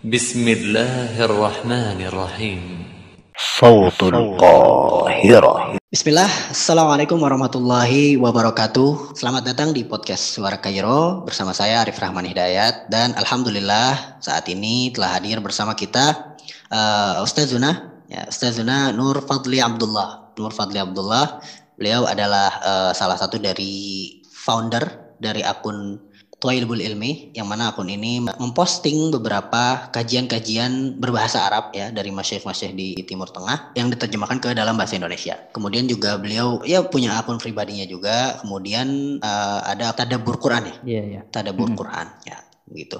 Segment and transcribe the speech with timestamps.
[0.00, 2.62] بسم الله الرحمن الرحيم
[3.60, 12.00] صوت القاهرة Bismillah, Assalamualaikum warahmatullahi wabarakatuh Selamat datang di podcast Suara Kairo Bersama saya Arif
[12.00, 16.32] Rahman Hidayat Dan Alhamdulillah saat ini telah hadir bersama kita
[16.72, 21.44] uh, Ustaz Zuna ya, Ustaz Zuna Nur Fadli Abdullah Nur Fadli Abdullah
[21.76, 26.08] Beliau adalah uh, salah satu dari founder dari akun
[26.40, 32.88] Tuailbul Ilmi yang mana akun ini memposting beberapa kajian-kajian berbahasa Arab ya dari masyayikh-masyayikh di
[33.04, 35.36] Timur Tengah yang diterjemahkan ke dalam bahasa Indonesia.
[35.52, 38.40] Kemudian juga beliau ya punya akun pribadinya juga.
[38.40, 40.76] Kemudian uh, ada tadabur Quran ya.
[40.80, 41.20] Iya, iya.
[41.28, 41.76] Tadabur Mhm.
[41.76, 42.40] Quran ya
[42.72, 42.98] gitu.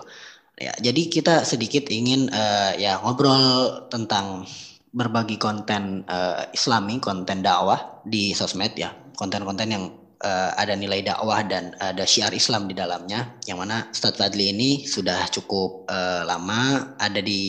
[0.61, 4.45] Ya, jadi kita sedikit ingin uh, ya ngobrol tentang
[4.93, 9.85] berbagi konten uh, Islami, konten dakwah di sosmed ya, konten-konten yang
[10.25, 13.41] uh, ada nilai dakwah dan ada syiar Islam di dalamnya.
[13.49, 17.41] Yang mana Ustadz Fadli ini sudah cukup uh, lama ada di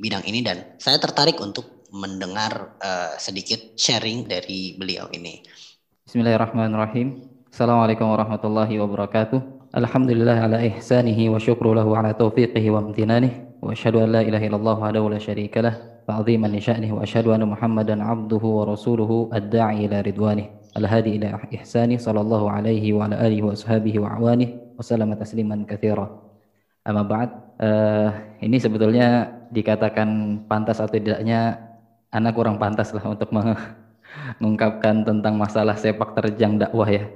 [0.00, 5.40] bidang ini dan saya tertarik untuk mendengar uh, sedikit sharing dari beliau ini.
[6.04, 7.34] Bismillahirrahmanirrahim.
[7.54, 9.70] Assalamualaikum warahmatullahi wabarakatuh.
[9.74, 13.58] Alhamdulillah ala ihsanihi wa syukru lahu ala taufiqihi wa amtinanih.
[13.62, 15.74] Wa asyhadu an la ilaha illallah wahdahu la syarika lah.
[16.26, 20.63] Li wa asyhadu anna Muhammadan abduhu wa rasuluhu ad-da'i ila ridwanih.
[20.74, 24.74] Sallallahu alaihi wa ala alihi wa ashabihi wa awanih.
[24.74, 26.10] Wa sallama tasliman katsira.
[26.84, 27.30] Amma ba'd,
[27.62, 28.10] eh,
[28.44, 31.56] ini sebetulnya dikatakan pantas atau tidaknya
[32.10, 33.56] anak kurang pantas lah untuk meng-
[34.42, 37.06] mengungkapkan tentang masalah sepak terjang dakwah ya.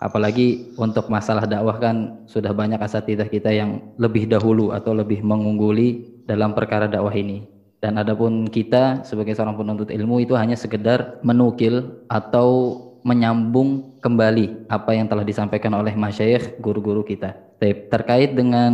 [0.00, 6.22] Apalagi untuk masalah dakwah kan sudah banyak asatidah kita yang lebih dahulu atau lebih mengungguli
[6.24, 7.44] dalam perkara dakwah ini.
[7.80, 14.90] Dan adapun kita sebagai seorang penuntut ilmu itu hanya sekedar menukil atau menyambung kembali apa
[14.96, 17.36] yang telah disampaikan oleh masyayikh guru-guru kita.
[17.60, 18.72] Terkait dengan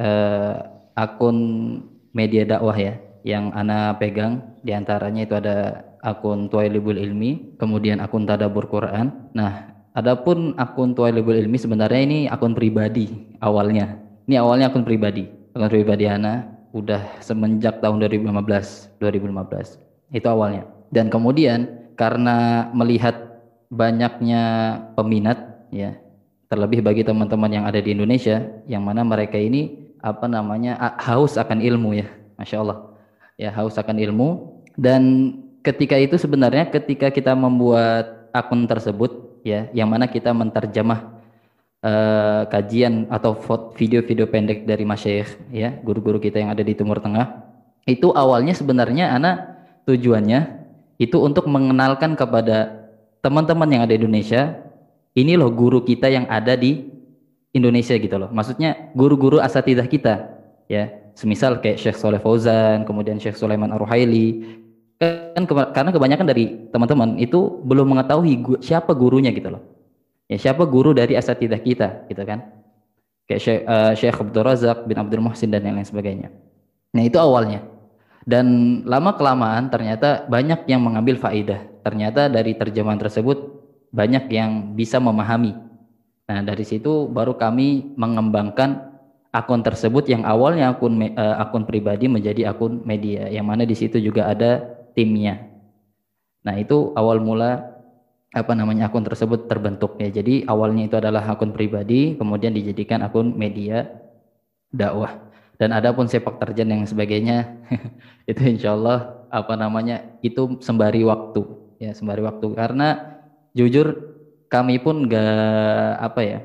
[0.00, 0.54] eh,
[0.96, 1.36] akun
[2.10, 8.24] media dakwah ya yang ana pegang di antaranya itu ada akun Tuailibul Ilmi, kemudian akun
[8.24, 9.32] Tadabur Quran.
[9.36, 14.00] Nah, adapun akun Tuailibul Ilmi sebenarnya ini akun pribadi awalnya.
[14.24, 15.28] Ini awalnya akun pribadi.
[15.52, 20.16] Akun pribadi ana udah semenjak tahun 2015, 2015.
[20.16, 20.64] Itu awalnya.
[20.90, 23.29] Dan kemudian karena melihat
[23.70, 24.42] banyaknya
[24.98, 25.96] peminat ya,
[26.50, 31.62] terlebih bagi teman-teman yang ada di Indonesia yang mana mereka ini apa namanya haus akan
[31.62, 32.78] ilmu ya, masya Allah.
[33.40, 34.60] Ya haus akan ilmu.
[34.76, 35.32] Dan
[35.64, 41.20] ketika itu sebenarnya ketika kita membuat akun tersebut ya yang mana kita menterjemah
[41.84, 43.36] eh, kajian atau
[43.76, 47.44] video-video pendek dari masyayikh ya guru-guru kita yang ada di Timur Tengah
[47.88, 49.36] itu awalnya sebenarnya anak
[49.88, 50.60] tujuannya
[51.00, 52.79] itu untuk mengenalkan kepada
[53.20, 54.60] teman-teman yang ada di Indonesia
[55.16, 56.88] ini loh guru kita yang ada di
[57.50, 58.30] Indonesia gitu loh.
[58.30, 60.98] Maksudnya guru-guru asatidah kita ya.
[61.10, 64.60] Semisal kayak Syekh Soleh Fauzan kemudian Syekh Sulaiman Ar-Ruhaili.
[65.00, 69.62] Kan karena kebanyakan dari teman-teman itu belum mengetahui gu- siapa gurunya gitu loh.
[70.30, 72.46] Ya siapa guru dari asatidah kita gitu kan.
[73.26, 76.30] Kayak Syekh, eh, Syekh Abdul Razak bin Abdul Muhsin dan yang lain sebagainya.
[76.94, 77.66] Nah itu awalnya
[78.28, 78.46] dan
[78.84, 83.60] lama kelamaan ternyata banyak yang mengambil faidah ternyata dari terjemahan tersebut
[83.90, 85.56] banyak yang bisa memahami
[86.28, 88.90] nah dari situ baru kami mengembangkan
[89.30, 94.02] akun tersebut yang awalnya akun eh, akun pribadi menjadi akun media yang mana di situ
[94.02, 95.46] juga ada timnya.
[96.42, 97.78] Nah, itu awal mula
[98.30, 100.10] apa namanya akun tersebut terbentuk ya.
[100.10, 103.86] Jadi awalnya itu adalah akun pribadi, kemudian dijadikan akun media
[104.74, 105.29] dakwah.
[105.60, 107.60] Dan ada pun sepak terjang yang sebagainya
[108.30, 111.44] itu insya Allah apa namanya itu sembari waktu.
[111.76, 112.48] Ya sembari waktu.
[112.56, 113.20] Karena
[113.52, 114.16] jujur
[114.48, 116.40] kami pun nggak apa ya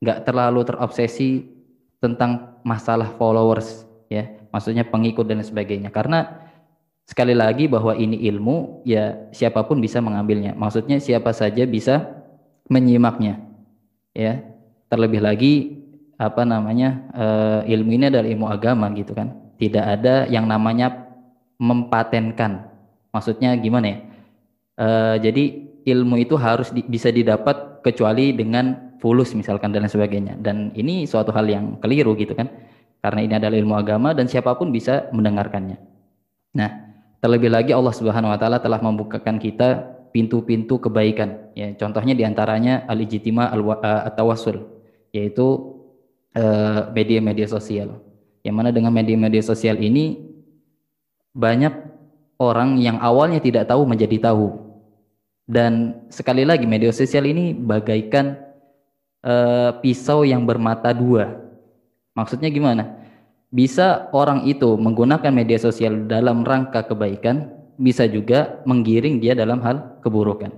[0.00, 1.44] nggak terlalu terobsesi
[2.00, 4.32] tentang masalah followers ya.
[4.48, 5.92] Maksudnya pengikut dan sebagainya.
[5.92, 6.24] Karena
[7.04, 10.56] sekali lagi bahwa ini ilmu ya siapa pun bisa mengambilnya.
[10.56, 12.24] Maksudnya siapa saja bisa
[12.72, 13.44] menyimaknya
[14.16, 14.40] ya.
[14.88, 15.83] Terlebih lagi
[16.24, 19.32] apa namanya eh, ilmu ini adalah ilmu agama gitu kan.
[19.60, 21.06] Tidak ada yang namanya
[21.60, 22.66] mempatenkan.
[23.14, 23.98] Maksudnya gimana ya?
[24.74, 25.44] Eh, jadi
[25.84, 30.34] ilmu itu harus di- bisa didapat kecuali dengan fulus misalkan dan lain sebagainya.
[30.40, 32.48] Dan ini suatu hal yang keliru gitu kan.
[33.04, 35.76] Karena ini adalah ilmu agama dan siapa pun bisa mendengarkannya.
[36.56, 36.70] Nah
[37.20, 41.52] terlebih lagi Allah Subhanahu wa taala telah membukakan kita pintu-pintu kebaikan.
[41.52, 44.62] Ya contohnya di antaranya al-ijtima al-tawassul
[45.12, 45.73] yaitu eh,
[46.90, 48.02] media-media sosial.
[48.42, 50.20] Yang mana dengan media-media sosial ini
[51.32, 51.72] banyak
[52.38, 54.52] orang yang awalnya tidak tahu menjadi tahu.
[55.44, 58.36] Dan sekali lagi media sosial ini bagaikan
[59.24, 61.40] eh, pisau yang bermata dua.
[62.16, 63.00] Maksudnya gimana?
[63.54, 70.02] Bisa orang itu menggunakan media sosial dalam rangka kebaikan, bisa juga menggiring dia dalam hal
[70.02, 70.50] keburukan.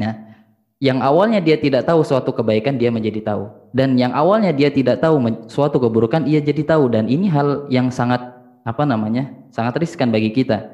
[0.00, 0.12] Nah,
[0.80, 5.04] yang awalnya dia tidak tahu suatu kebaikan dia menjadi tahu dan yang awalnya dia tidak
[5.04, 5.20] tahu
[5.52, 8.24] suatu keburukan ia jadi tahu dan ini hal yang sangat
[8.64, 9.36] apa namanya?
[9.52, 10.72] sangat riskan bagi kita.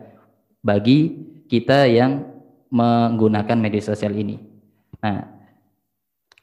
[0.62, 1.18] Bagi
[1.50, 2.22] kita yang
[2.70, 4.38] menggunakan media sosial ini.
[5.02, 5.26] Nah,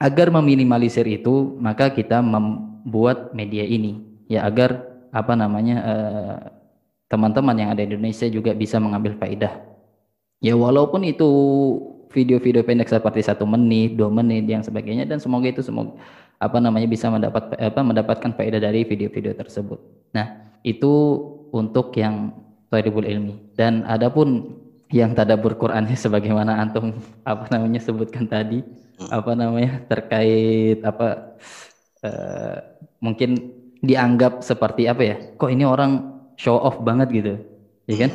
[0.04, 4.84] agar meminimalisir itu, maka kita membuat media ini ya agar
[5.16, 6.38] apa namanya eh,
[7.10, 9.64] teman-teman uh, yang ada di Indonesia juga bisa mengambil faedah.
[10.44, 11.28] Ya walaupun itu
[12.12, 15.98] video-video pendek seperti satu menit, dua menit, yang sebagainya dan semoga itu semoga
[16.40, 19.80] apa namanya bisa mendapat apa mendapatkan faedah dari video-video tersebut.
[20.16, 20.92] Nah itu
[21.52, 22.32] untuk yang
[22.72, 24.56] tadabur ilmi dan adapun
[24.90, 26.96] yang tadabur Qurannya sebagaimana antum
[27.28, 28.64] apa namanya sebutkan tadi
[29.08, 31.40] apa namanya terkait apa
[32.04, 32.58] uh,
[33.00, 35.16] mungkin dianggap seperti apa ya?
[35.40, 37.34] Kok ini orang show off banget gitu,
[37.88, 38.12] ya kan?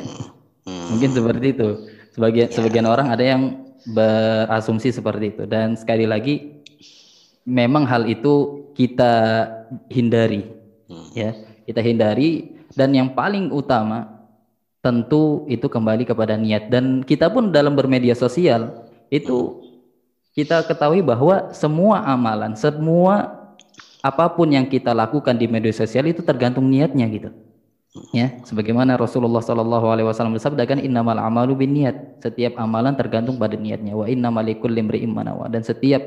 [0.65, 0.85] Hmm.
[0.93, 1.69] Mungkin seperti itu.
[2.13, 2.53] Sebagian ya.
[2.53, 3.41] sebagian orang ada yang
[3.85, 5.43] berasumsi seperti itu.
[5.49, 6.54] Dan sekali lagi,
[7.45, 9.45] memang hal itu kita
[9.87, 10.49] hindari,
[10.89, 11.09] hmm.
[11.15, 11.31] ya
[11.69, 12.51] kita hindari.
[12.75, 14.15] Dan yang paling utama
[14.83, 16.67] tentu itu kembali kepada niat.
[16.67, 19.63] Dan kita pun dalam bermedia sosial itu
[20.35, 23.31] kita ketahui bahwa semua amalan, semua
[24.03, 27.31] apa pun yang kita lakukan di media sosial itu tergantung niatnya gitu.
[28.11, 32.19] Ya, sebagaimana Rasulullah Shallallahu alaihi wasallam bersabda kan innamal amalu niat.
[32.19, 33.95] Setiap amalan tergantung pada niatnya.
[33.95, 35.47] Wa innamal likulli imri'in manawa.
[35.47, 36.03] Dan setiap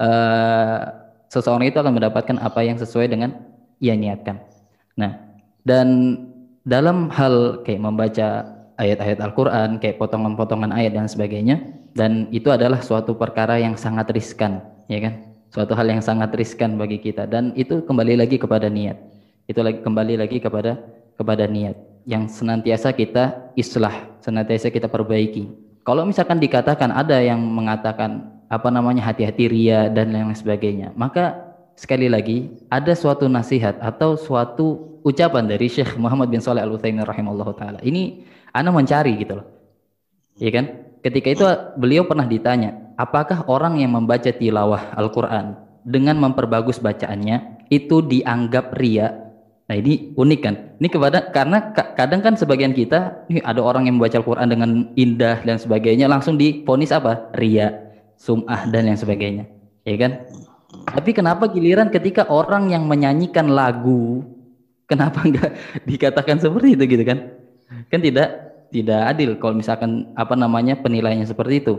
[0.00, 0.78] uh,
[1.28, 3.36] seseorang itu akan mendapatkan apa yang sesuai dengan
[3.82, 4.40] ia niatkan.
[4.96, 5.20] Nah,
[5.66, 6.18] dan
[6.64, 8.28] dalam hal kayak membaca
[8.76, 11.60] ayat-ayat Al-Qur'an, kayak potongan-potongan ayat dan sebagainya,
[11.96, 15.26] dan itu adalah suatu perkara yang sangat riskan, ya kan?
[15.56, 18.98] suatu hal yang sangat riskan bagi kita dan itu kembali lagi kepada niat
[19.46, 20.76] itu lagi kembali lagi kepada
[21.16, 25.48] kepada niat yang senantiasa kita islah senantiasa kita perbaiki
[25.86, 32.06] kalau misalkan dikatakan ada yang mengatakan apa namanya hati-hati ria dan lain sebagainya maka sekali
[32.06, 37.50] lagi ada suatu nasihat atau suatu ucapan dari Syekh Muhammad bin Saleh Al Utsaimin rahimahullah
[37.54, 39.46] taala ini ana mencari gitu loh
[40.38, 40.64] ya kan
[41.04, 41.44] ketika itu
[41.76, 45.54] beliau pernah ditanya apakah orang yang membaca tilawah Al-Quran
[45.86, 49.30] dengan memperbagus bacaannya itu dianggap ria?
[49.66, 50.54] Nah ini unik kan?
[50.78, 55.42] Ini kepada karena kadang kan sebagian kita, nih ada orang yang membaca Al-Quran dengan indah
[55.42, 57.30] dan sebagainya langsung diponis apa?
[57.34, 57.85] Ria,
[58.16, 59.44] sum'ah dan yang sebagainya,
[59.84, 60.12] ya kan?
[60.86, 64.26] Tapi kenapa giliran ketika orang yang menyanyikan lagu,
[64.90, 65.50] kenapa enggak
[65.90, 67.18] dikatakan seperti itu gitu kan?
[67.88, 68.28] Kan tidak
[68.70, 71.74] tidak adil kalau misalkan apa namanya penilaiannya seperti itu.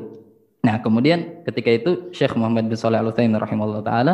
[0.64, 4.14] Nah, kemudian ketika itu Syekh Muhammad bin Shalih Al Utsaimin rahimahullah taala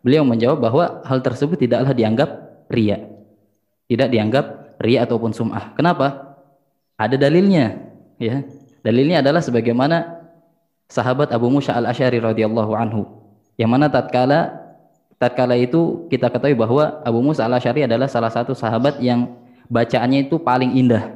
[0.00, 2.30] beliau menjawab bahwa hal tersebut tidaklah dianggap
[2.72, 3.04] ria.
[3.90, 5.74] Tidak dianggap ria ataupun sum'ah.
[5.74, 6.38] Kenapa?
[6.96, 7.80] Ada dalilnya,
[8.20, 8.44] ya.
[8.80, 10.19] Dalilnya adalah sebagaimana
[10.90, 13.06] sahabat Abu Musa Al-Asy'ari radhiyallahu anhu.
[13.54, 14.58] Yang mana tatkala
[15.16, 19.38] tatkala itu kita ketahui bahwa Abu Musa Al-Asy'ari adalah salah satu sahabat yang
[19.70, 21.14] bacaannya itu paling indah.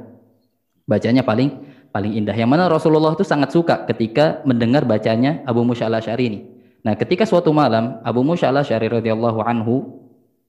[0.86, 2.34] Bacanya paling paling indah.
[2.34, 6.40] Yang mana Rasulullah itu sangat suka ketika mendengar bacanya Abu Musa al-Asy'ari ini.
[6.82, 10.02] Nah, ketika suatu malam Abu Musa al-Asy'ari radhiyallahu anhu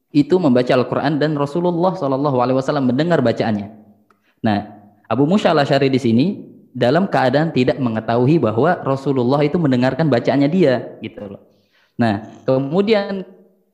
[0.10, 3.68] itu membaca Al-Qur'an dan Rasulullah wasallam mendengar bacaannya.
[4.42, 4.60] Nah,
[5.06, 6.26] Abu Musa al-Asy'ari di sini
[6.76, 11.42] dalam keadaan tidak mengetahui bahwa Rasulullah itu mendengarkan bacaannya dia gitu loh.
[11.96, 13.24] Nah, kemudian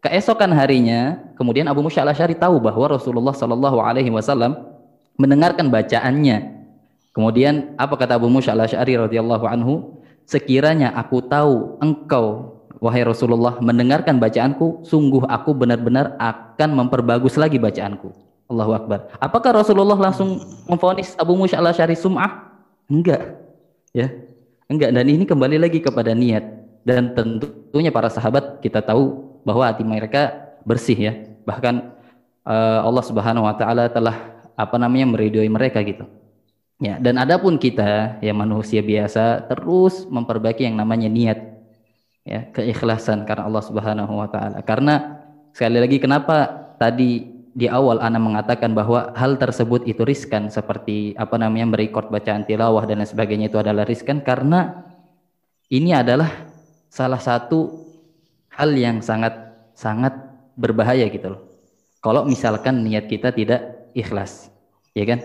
[0.06, 4.54] keesokan harinya, kemudian Abu Musa al-Asy'ari tahu bahwa Rasulullah Shallallahu alaihi wasallam
[5.18, 6.62] mendengarkan bacaannya
[7.12, 10.00] Kemudian apa kata Abu Musa al-Asy'ari radhiyallahu anhu?
[10.24, 18.16] Sekiranya aku tahu engkau wahai Rasulullah mendengarkan bacaanku, sungguh aku benar-benar akan memperbagus lagi bacaanku.
[18.48, 19.12] Allahu Akbar.
[19.20, 22.51] Apakah Rasulullah langsung memfonis Abu Musa al-Asy'ari sum'ah?
[22.92, 23.40] Enggak.
[23.96, 24.12] Ya.
[24.68, 26.44] Enggak dan ini kembali lagi kepada niat
[26.84, 31.14] dan tentunya para sahabat kita tahu bahwa hati mereka bersih ya.
[31.48, 31.76] Bahkan
[32.44, 36.04] uh, Allah Subhanahu wa taala telah apa namanya meridhoi mereka gitu.
[36.82, 41.40] Ya, dan adapun kita yang manusia biasa terus memperbaiki yang namanya niat.
[42.22, 44.62] Ya, keikhlasan karena Allah Subhanahu wa taala.
[44.66, 45.22] Karena
[45.54, 51.36] sekali lagi kenapa tadi di awal Ana mengatakan bahwa hal tersebut itu riskan seperti apa
[51.36, 54.88] namanya merekod bacaan tilawah dan lain sebagainya itu adalah riskan karena
[55.68, 56.32] ini adalah
[56.88, 57.88] salah satu
[58.52, 59.36] hal yang sangat
[59.76, 60.16] sangat
[60.56, 61.42] berbahaya gitu loh.
[62.02, 64.50] Kalau misalkan niat kita tidak ikhlas,
[64.98, 65.22] ya kan?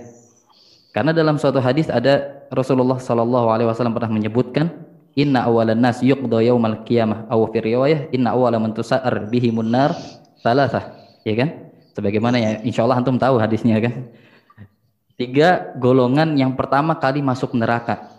[0.92, 6.44] Karena dalam suatu hadis ada Rasulullah Shallallahu Alaihi Wasallam pernah menyebutkan Inna awalan nas yuqda
[6.44, 9.96] yaumal qiyamah aw riwayah inna awala man tusa'ar bihi munnar
[10.44, 10.92] salasah
[11.24, 11.65] ya kan
[11.96, 14.12] Sebagaimana ya insya Allah antum tahu hadisnya kan.
[15.16, 18.12] Tiga golongan yang pertama kali masuk neraka.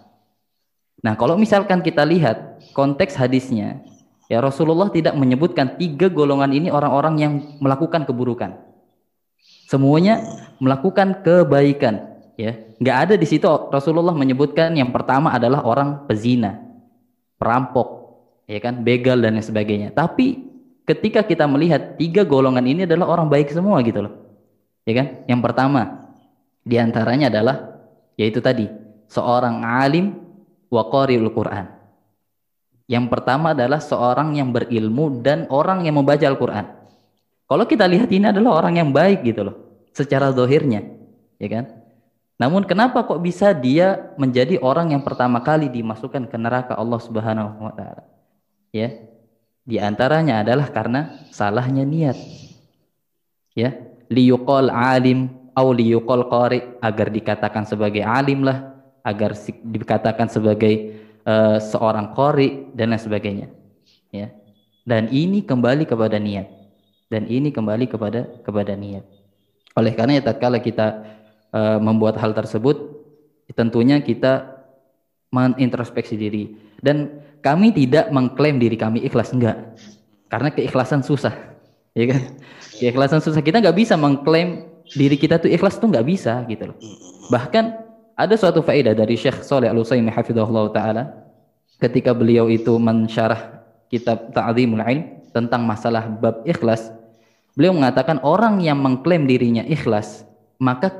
[1.05, 3.85] Nah kalau misalkan kita lihat konteks hadisnya,
[4.25, 8.57] ya Rasulullah tidak menyebutkan tiga golongan ini orang-orang yang melakukan keburukan.
[9.69, 10.25] Semuanya
[10.57, 12.57] melakukan kebaikan, ya.
[12.81, 16.65] Nggak ada di situ Rasulullah menyebutkan yang pertama adalah orang pezina,
[17.37, 18.17] perampok,
[18.49, 19.93] ya kan, begal dan sebagainya.
[19.93, 20.56] Tapi
[20.87, 24.13] ketika kita melihat tiga golongan ini adalah orang baik semua gitu loh.
[24.87, 25.07] Ya kan?
[25.27, 25.81] Yang pertama,
[26.63, 27.75] di antaranya adalah
[28.15, 28.71] yaitu tadi
[29.11, 30.15] seorang alim
[30.71, 31.67] wa qari'ul Quran.
[32.87, 36.65] Yang pertama adalah seorang yang berilmu dan orang yang membaca Al-Quran.
[37.47, 39.55] Kalau kita lihat ini adalah orang yang baik gitu loh,
[39.91, 40.87] secara dohirnya,
[41.35, 41.83] ya kan?
[42.39, 47.59] Namun kenapa kok bisa dia menjadi orang yang pertama kali dimasukkan ke neraka Allah Subhanahu
[47.59, 48.03] wa taala?
[48.71, 49.06] Ya.
[49.67, 52.15] Di antaranya adalah karena salahnya niat.
[53.51, 53.75] Ya,
[54.07, 59.35] liyuqal alim auliyuqal qari agar dikatakan sebagai alim lah, agar
[59.67, 63.47] dikatakan sebagai uh, seorang qari dan lain sebagainya.
[64.15, 64.31] Ya.
[64.87, 66.47] Dan ini kembali kepada niat.
[67.11, 69.03] Dan ini kembali kepada kepada niat.
[69.75, 71.03] Oleh karena ya tatkala kita
[71.51, 72.97] uh, membuat hal tersebut
[73.55, 74.63] tentunya kita
[75.31, 79.55] menintrospeksi diri dan kami tidak mengklaim diri kami ikhlas enggak
[80.27, 81.31] karena keikhlasan susah
[81.95, 82.35] ya kan
[82.75, 86.77] keikhlasan susah kita nggak bisa mengklaim diri kita tuh ikhlas tuh nggak bisa gitu loh.
[87.27, 87.65] Bahkan
[88.15, 91.03] ada suatu faedah dari Syekh Saleh Al Utsaimin hafizahullah taala
[91.83, 95.03] ketika beliau itu mensyarah kitab Ta'zimul Ilm
[95.35, 96.89] tentang masalah bab ikhlas,
[97.53, 100.23] beliau mengatakan orang yang mengklaim dirinya ikhlas,
[100.57, 100.95] maka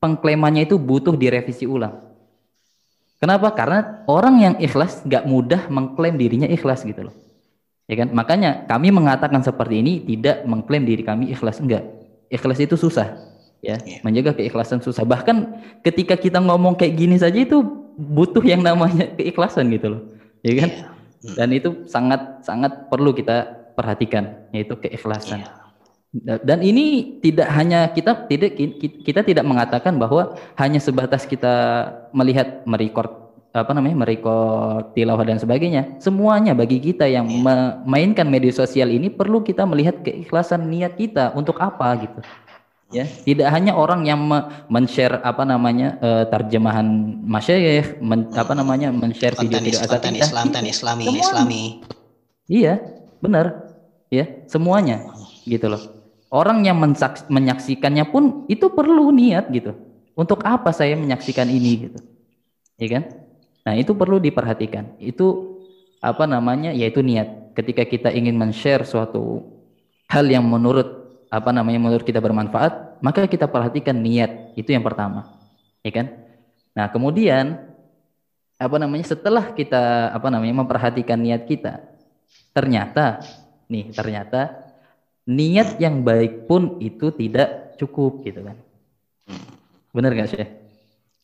[0.00, 2.07] pengklaimannya itu butuh direvisi ulang.
[3.18, 3.50] Kenapa?
[3.54, 7.14] Karena orang yang ikhlas nggak mudah mengklaim dirinya ikhlas gitu loh.
[7.90, 8.14] Ya kan?
[8.14, 11.98] Makanya kami mengatakan seperti ini tidak mengklaim diri kami ikhlas enggak
[12.28, 13.16] ikhlas itu susah
[13.64, 14.00] ya yeah.
[14.06, 17.64] menjaga keikhlasan susah bahkan ketika kita ngomong kayak gini saja itu
[17.98, 20.02] butuh yang namanya keikhlasan gitu loh
[20.46, 21.34] ya kan yeah.
[21.34, 25.57] dan itu sangat sangat perlu kita perhatikan yaitu keikhlasan yeah.
[26.12, 28.56] Dan ini tidak hanya kita tidak
[29.04, 31.84] kita tidak mengatakan bahwa hanya sebatas kita
[32.16, 36.00] melihat merecord apa namanya merekod tilawah dan sebagainya.
[36.00, 37.76] Semuanya bagi kita yang yeah.
[37.84, 42.20] memainkan media sosial ini perlu kita melihat keikhlasan niat kita untuk apa gitu.
[42.88, 44.24] Ya tidak hanya orang yang
[44.72, 46.88] men-share apa namanya uh, terjemahan
[47.20, 51.24] masyayikh men, apa namanya men-share video-video asal Islam dan Islami semuanya.
[51.28, 51.62] Islami.
[52.48, 52.74] Iya
[53.20, 53.76] benar.
[54.08, 55.04] Ya semuanya.
[55.48, 55.97] gitu loh
[56.28, 56.76] orang yang
[57.28, 59.72] menyaksikannya pun itu perlu niat gitu
[60.18, 61.98] untuk apa saya menyaksikan ini gitu
[62.78, 63.04] ya kan
[63.68, 64.96] Nah, itu perlu diperhatikan.
[64.96, 65.60] Itu
[66.00, 66.72] apa namanya?
[66.72, 67.52] yaitu niat.
[67.52, 69.44] Ketika kita ingin men-share suatu
[70.08, 70.88] hal yang menurut
[71.28, 74.56] apa namanya menurut kita bermanfaat, maka kita perhatikan niat.
[74.56, 75.28] Itu yang pertama.
[75.84, 76.16] Ya kan?
[76.72, 77.60] Nah, kemudian
[78.56, 79.04] apa namanya?
[79.04, 81.84] setelah kita apa namanya memperhatikan niat kita,
[82.56, 83.20] ternyata
[83.68, 84.67] nih, ternyata
[85.28, 88.56] niat yang baik pun itu tidak cukup gitu kan.
[89.92, 90.48] Benar gak sih?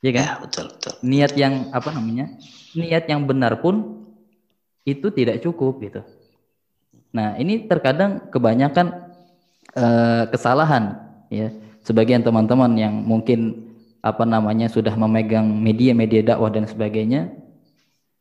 [0.05, 0.25] Iya kan?
[0.29, 0.95] Ya, betul, betul.
[1.01, 2.37] Niat yang apa namanya?
[2.77, 4.05] Niat yang benar pun
[4.85, 6.05] itu tidak cukup gitu.
[7.17, 9.09] Nah, ini terkadang kebanyakan
[9.73, 11.01] uh, kesalahan
[11.33, 11.49] ya.
[11.81, 13.73] Sebagian teman-teman yang mungkin
[14.05, 17.33] apa namanya sudah memegang media-media dakwah dan sebagainya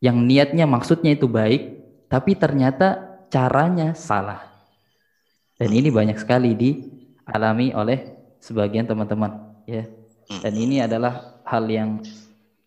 [0.03, 4.52] yang niatnya maksudnya itu baik, tapi ternyata caranya salah.
[5.63, 8.03] Dan ini banyak sekali dialami oleh
[8.43, 9.87] sebagian teman-teman ya.
[10.43, 12.03] Dan ini adalah hal yang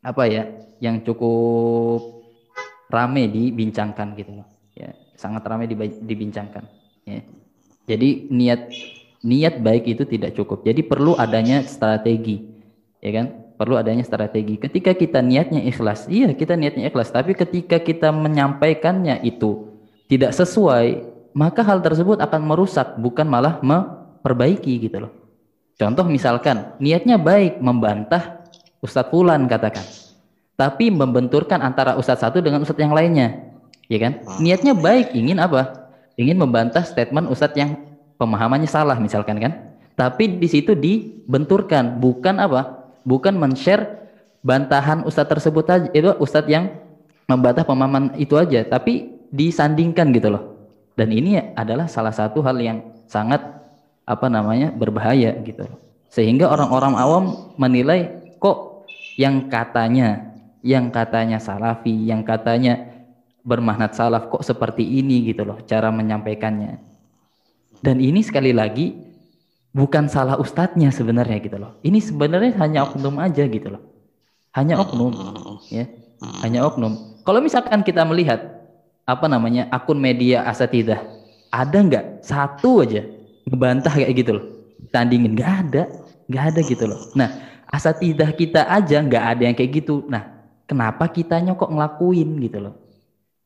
[0.01, 0.49] apa ya
[0.81, 2.25] yang cukup
[2.89, 4.41] rame dibincangkan gitu
[4.73, 4.97] ya.
[5.13, 5.69] Sangat rame
[6.09, 6.65] dibincangkan
[7.05, 7.21] ya.
[7.85, 8.73] Jadi niat
[9.21, 10.65] niat baik itu tidak cukup.
[10.65, 12.49] Jadi perlu adanya strategi
[13.05, 13.27] ya kan?
[13.61, 14.57] Perlu adanya strategi.
[14.57, 17.13] Ketika kita niatnya ikhlas iya kita niatnya ikhlas.
[17.13, 19.69] Tapi ketika kita menyampaikannya itu
[20.09, 25.13] tidak sesuai maka hal tersebut akan merusak bukan malah memperbaiki gitu loh
[25.77, 28.47] contoh misalkan niatnya baik membantah
[28.87, 29.83] Ustadz Fulan katakan.
[30.57, 33.51] Tapi membenturkan antara Ustadz satu dengan Ustadz yang lainnya.
[33.91, 34.23] Ya kan?
[34.41, 35.91] Niatnya baik, ingin apa?
[36.17, 37.77] Ingin membantah statement Ustadz yang
[38.17, 39.53] pemahamannya salah misalkan kan.
[39.99, 42.89] Tapi di situ dibenturkan, bukan apa?
[43.05, 44.09] Bukan men-share
[44.41, 45.89] bantahan Ustadz tersebut aja.
[45.93, 46.73] Itu Ustadz yang
[47.29, 50.56] membantah pemahaman itu aja, tapi disandingkan gitu loh.
[50.97, 53.45] Dan ini adalah salah satu hal yang sangat
[54.09, 55.69] apa namanya berbahaya gitu.
[56.09, 57.25] Sehingga orang-orang awam
[57.61, 58.89] menilai kok
[59.21, 60.33] yang katanya
[60.65, 62.97] yang katanya salafi, yang katanya
[63.47, 66.83] bermakna salaf kok seperti ini gitu loh cara menyampaikannya.
[67.79, 68.97] Dan ini sekali lagi
[69.71, 71.79] bukan salah ustadznya sebenarnya gitu loh.
[71.85, 73.83] Ini sebenarnya hanya oknum aja gitu loh.
[74.57, 75.13] Hanya oknum,
[75.69, 75.85] ya,
[76.41, 77.21] hanya oknum.
[77.29, 78.66] Kalau misalkan kita melihat
[79.07, 80.99] apa namanya akun media asatidah,
[81.55, 83.07] ada nggak satu aja
[83.47, 84.45] ngebantah kayak gitu loh?
[84.91, 85.83] Tandingin nggak ada,
[86.27, 87.01] nggak ada gitu loh.
[87.15, 90.03] Nah, asatidah kita aja nggak ada yang kayak gitu.
[90.11, 90.27] Nah,
[90.67, 92.75] kenapa kitanya kok ngelakuin gitu loh?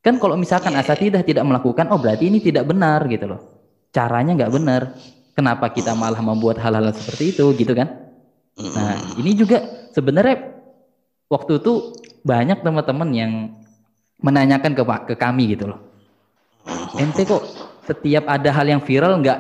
[0.01, 3.41] Kan kalau misalkan asatidah tidak melakukan, oh berarti ini tidak benar gitu loh.
[3.93, 4.97] Caranya nggak benar.
[5.37, 7.89] Kenapa kita malah membuat hal-hal seperti itu gitu kan?
[8.57, 9.61] Nah, ini juga
[9.93, 10.57] sebenarnya
[11.29, 13.33] waktu itu banyak teman-teman yang
[14.21, 15.81] menanyakan ke ke kami gitu loh.
[16.97, 17.43] Ente kok
[17.89, 19.39] setiap ada hal yang viral nggak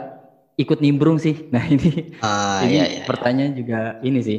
[0.56, 1.36] ikut nimbrung sih?
[1.54, 3.04] Nah ini, Ah, ini iya, iya.
[3.04, 4.38] pertanyaan juga ini sih.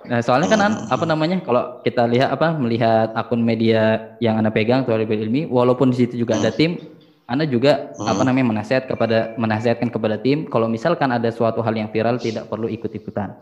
[0.00, 4.48] Nah soalnya kan an- apa namanya kalau kita lihat apa melihat akun media yang anda
[4.48, 6.80] pegang Thalibul ilmi, walaupun di situ juga ada tim,
[7.28, 11.92] anda juga apa namanya menasihat kepada menasihatkan kepada tim kalau misalkan ada suatu hal yang
[11.92, 13.36] viral tidak perlu ikut ikutan,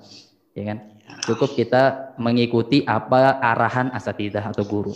[0.53, 0.79] ya kan?
[1.25, 4.93] Cukup kita mengikuti apa arahan asatidah atau guru.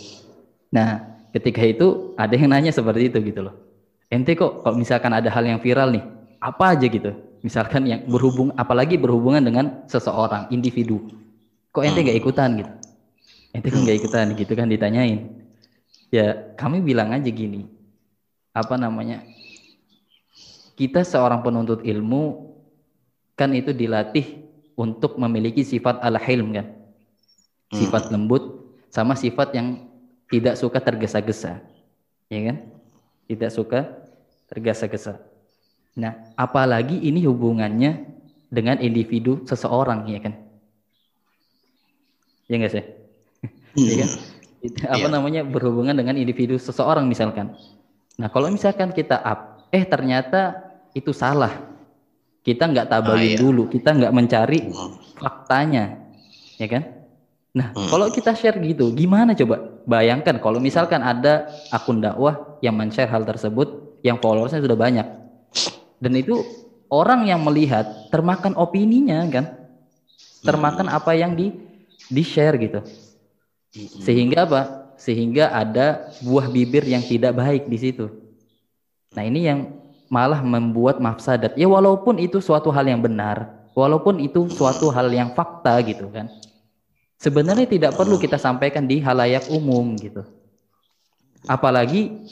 [0.73, 3.55] Nah, ketika itu ada yang nanya seperti itu gitu loh.
[4.09, 6.01] Ente kok kalau misalkan ada hal yang viral nih,
[6.41, 7.13] apa aja gitu.
[7.45, 11.13] Misalkan yang berhubung apalagi berhubungan dengan seseorang, individu.
[11.69, 12.73] Kok ente nggak ikutan gitu?
[13.53, 15.29] Ente kok nggak ikutan gitu kan ditanyain.
[16.09, 17.69] Ya, kami bilang aja gini.
[18.53, 19.21] Apa namanya?
[20.73, 22.53] Kita seorang penuntut ilmu
[23.37, 24.41] kan itu dilatih
[24.73, 26.65] untuk memiliki sifat al-hilm kan.
[27.73, 29.92] Sifat lembut sama sifat yang
[30.33, 31.61] tidak suka tergesa-gesa.
[32.25, 32.57] Ya kan?
[33.29, 33.85] Tidak suka
[34.49, 35.21] tergesa-gesa.
[35.93, 38.09] Nah, apalagi ini hubungannya
[38.49, 40.33] dengan individu seseorang ya kan?
[42.49, 42.85] Ya enggak sih?
[43.77, 44.09] Ya kan?
[44.89, 47.53] Apa namanya berhubungan dengan individu seseorang misalkan.
[48.17, 50.65] Nah, kalau misalkan kita up, eh ternyata
[50.97, 51.73] itu salah.
[52.41, 53.39] Kita nggak tabayun iya.
[53.39, 54.59] dulu, kita nggak mencari
[55.15, 55.95] faktanya,
[56.59, 57.02] ya kan?
[57.53, 59.61] Nah, kalau kita share gitu, gimana coba?
[59.85, 65.05] Bayangkan kalau misalkan ada akun dakwah yang men-share hal tersebut, yang followersnya sudah banyak,
[66.01, 66.41] dan itu
[66.89, 69.45] orang yang melihat termakan opininya kan,
[70.41, 71.53] termakan apa yang di
[72.09, 72.81] di share gitu,
[74.01, 74.61] sehingga apa?
[74.97, 78.09] Sehingga ada buah bibir yang tidak baik di situ.
[79.13, 79.59] Nah ini yang
[80.09, 81.53] malah membuat mafsadat.
[81.53, 86.33] Ya walaupun itu suatu hal yang benar, walaupun itu suatu hal yang fakta gitu kan
[87.23, 90.27] sebenarnya tidak perlu kita sampaikan di halayak umum gitu.
[91.47, 92.27] Apalagi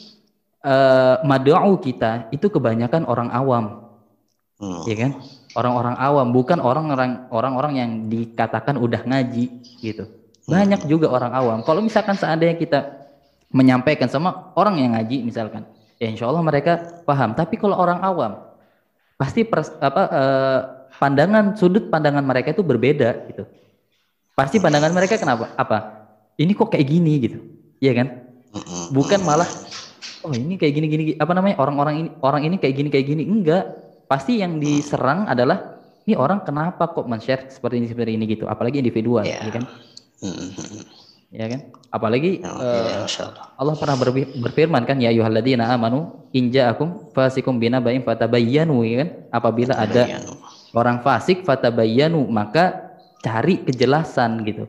[0.62, 3.64] eh, mad'u kita itu kebanyakan orang awam,
[4.62, 4.86] Hmm.
[4.86, 5.18] ya kan?
[5.58, 10.06] Orang-orang awam, bukan orang-orang orang-orang yang dikatakan udah ngaji gitu.
[10.46, 11.58] Banyak juga orang awam.
[11.66, 13.10] Kalau misalkan seandainya kita
[13.50, 15.66] menyampaikan sama orang yang ngaji misalkan,
[15.98, 17.34] ya insya Allah mereka paham.
[17.34, 18.38] Tapi kalau orang awam,
[19.18, 20.60] pasti pers- apa eh,
[20.94, 23.42] pandangan sudut pandangan mereka itu berbeda gitu.
[24.32, 25.52] Pasti pandangan mereka kenapa?
[25.54, 25.78] Apa?
[26.40, 27.38] Ini kok kayak gini gitu.
[27.78, 28.06] Iya kan?
[28.90, 29.48] Bukan malah
[30.22, 31.60] oh ini kayak gini gini apa namanya?
[31.60, 33.22] Orang-orang ini orang ini kayak gini kayak gini.
[33.24, 33.64] Enggak.
[34.08, 38.44] Pasti yang diserang adalah ini orang kenapa kok men-share seperti ini seperti ini gitu.
[38.44, 39.40] Apalagi individual, Iya.
[39.40, 39.64] ya kan?
[40.20, 40.48] Hmm.
[41.32, 41.60] Ya kan?
[41.88, 43.22] Apalagi Ya, eh, ya, Masya
[43.56, 43.74] Allah.
[43.76, 49.08] Pernah berfi- berfirman kan ya ayyuhalladzina amanu in ja'akum fasikum binaba'in fatabayyanu ya kan?
[49.32, 50.32] Apabila ada Bayanu.
[50.76, 52.91] orang fasik fatabayyanu maka
[53.22, 54.66] cari kejelasan gitu.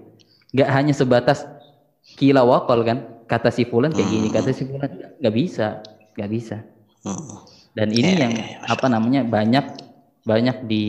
[0.54, 1.44] Nggak hanya sebatas
[2.16, 3.26] kila wakol kan?
[3.26, 5.82] Kata si fulan kayak gini kata si fulan nggak bisa
[6.14, 6.58] nggak bisa.
[7.04, 7.44] Hmm.
[7.76, 9.66] dan ini Ya, yang ya, ya, apa namanya banyak
[10.24, 10.86] banyak di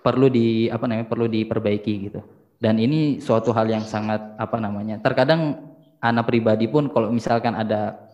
[0.00, 2.24] perlu di apa namanya perlu diperbaiki gitu.
[2.60, 5.60] Dan ini suatu hal yang sangat apa namanya terkadang
[6.00, 8.08] anak pribadi pun kalau misalkan ada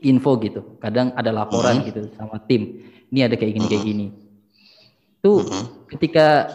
[0.00, 2.80] info gitu kadang ada laporan gitu sama tim
[3.12, 4.06] ini ada kayak gini kayak gini.
[5.20, 5.44] Tuh
[5.92, 6.48] ketika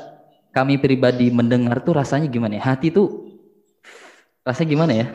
[0.53, 2.63] kami pribadi mendengar tuh rasanya gimana ya?
[2.63, 3.33] Hati tuh
[4.45, 5.07] rasanya gimana ya?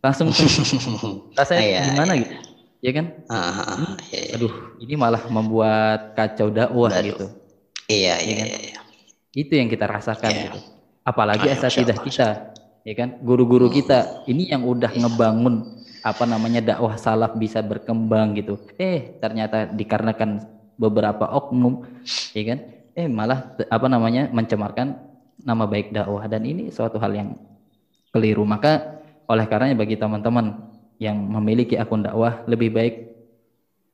[0.00, 0.32] Langsung
[1.38, 2.34] rasanya Iya, gimana gitu?
[2.80, 3.06] Ya kan?
[3.28, 4.32] Ah, ah, ah, iya, iya.
[4.40, 7.04] aduh ini malah membuat kacau dakwah Waduh.
[7.12, 7.26] gitu.
[7.92, 8.80] Iya, iya, iya, iya.
[9.36, 10.42] itu yang kita rasakan Iya.
[10.48, 10.58] gitu.
[11.04, 12.28] Apalagi asatidah Allah, kita
[12.88, 13.20] ya kan?
[13.20, 18.56] Guru-guru kita ini yang udah ngebangun apa namanya dakwah salaf bisa berkembang gitu.
[18.80, 20.40] Eh ternyata dikarenakan
[20.80, 21.84] beberapa oknum
[22.32, 22.58] ya kan
[22.96, 24.96] eh malah apa namanya mencemarkan
[25.44, 26.24] nama baik dakwah.
[26.26, 27.28] Dan ini suatu hal yang
[28.12, 28.44] keliru.
[28.44, 29.00] Maka
[29.30, 30.58] oleh karenanya bagi teman-teman
[31.00, 32.94] yang memiliki akun dakwah lebih baik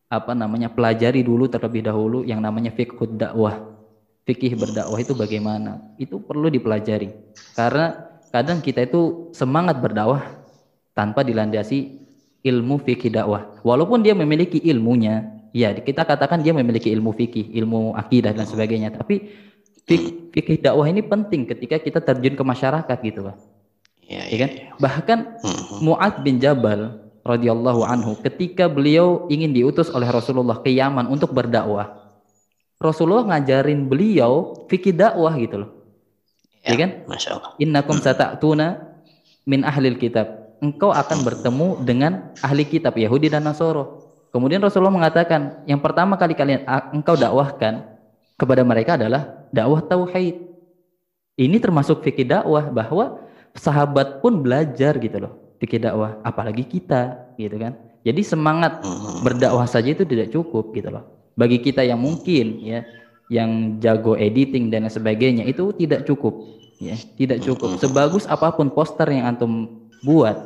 [0.06, 3.76] apa namanya pelajari dulu terlebih dahulu yang namanya fiqhud dakwah.
[4.26, 5.94] Fikih berdakwah itu bagaimana?
[6.02, 7.14] Itu perlu dipelajari.
[7.54, 7.94] Karena
[8.34, 10.42] kadang kita itu semangat berdakwah
[10.98, 12.02] tanpa dilandasi
[12.42, 13.54] ilmu fikih dakwah.
[13.62, 18.92] Walaupun dia memiliki ilmunya ya kita katakan dia memiliki ilmu fikih, ilmu akidah dan sebagainya.
[18.92, 19.24] Tapi
[19.88, 23.36] fik- fikih dakwah ini penting ketika kita terjun ke masyarakat gitu, Pak.
[24.04, 24.50] Iya, Ya kan?
[24.76, 25.76] Bahkan Mhm.
[25.80, 32.04] Mu'ad bin Jabal radhiyallahu anhu ketika beliau ingin diutus oleh Rasulullah ke Yaman untuk berdakwah.
[32.76, 35.70] Rasulullah ngajarin beliau fikih dakwah gitu loh.
[36.60, 37.08] Ya, kan?
[37.08, 37.50] Masya Allah.
[37.56, 38.94] Innakum sata'tuna
[39.48, 40.58] min ahlil kitab.
[40.60, 44.05] Engkau akan bertemu dengan ahli kitab Yahudi dan Nasoro.
[44.36, 47.88] Kemudian Rasulullah mengatakan, yang pertama kali kalian a- engkau dakwahkan
[48.36, 50.44] kepada mereka adalah dakwah tauhid.
[51.40, 53.24] Ini termasuk fikih dakwah bahwa
[53.56, 57.72] sahabat pun belajar gitu loh fikih dakwah, apalagi kita gitu kan.
[58.04, 58.84] Jadi semangat
[59.24, 61.32] berdakwah saja itu tidak cukup gitu loh.
[61.32, 62.84] Bagi kita yang mungkin ya
[63.32, 66.44] yang jago editing dan sebagainya itu tidak cukup
[66.78, 67.80] ya, tidak cukup.
[67.80, 70.36] Sebagus apa pun poster yang antum buat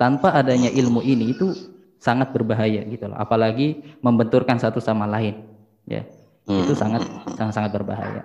[0.00, 1.52] tanpa adanya ilmu ini itu
[2.00, 3.14] sangat berbahaya gitu loh.
[3.20, 5.44] Apalagi membenturkan satu sama lain
[5.84, 6.02] ya.
[6.48, 7.04] Itu sangat
[7.36, 8.24] sangat sangat berbahaya.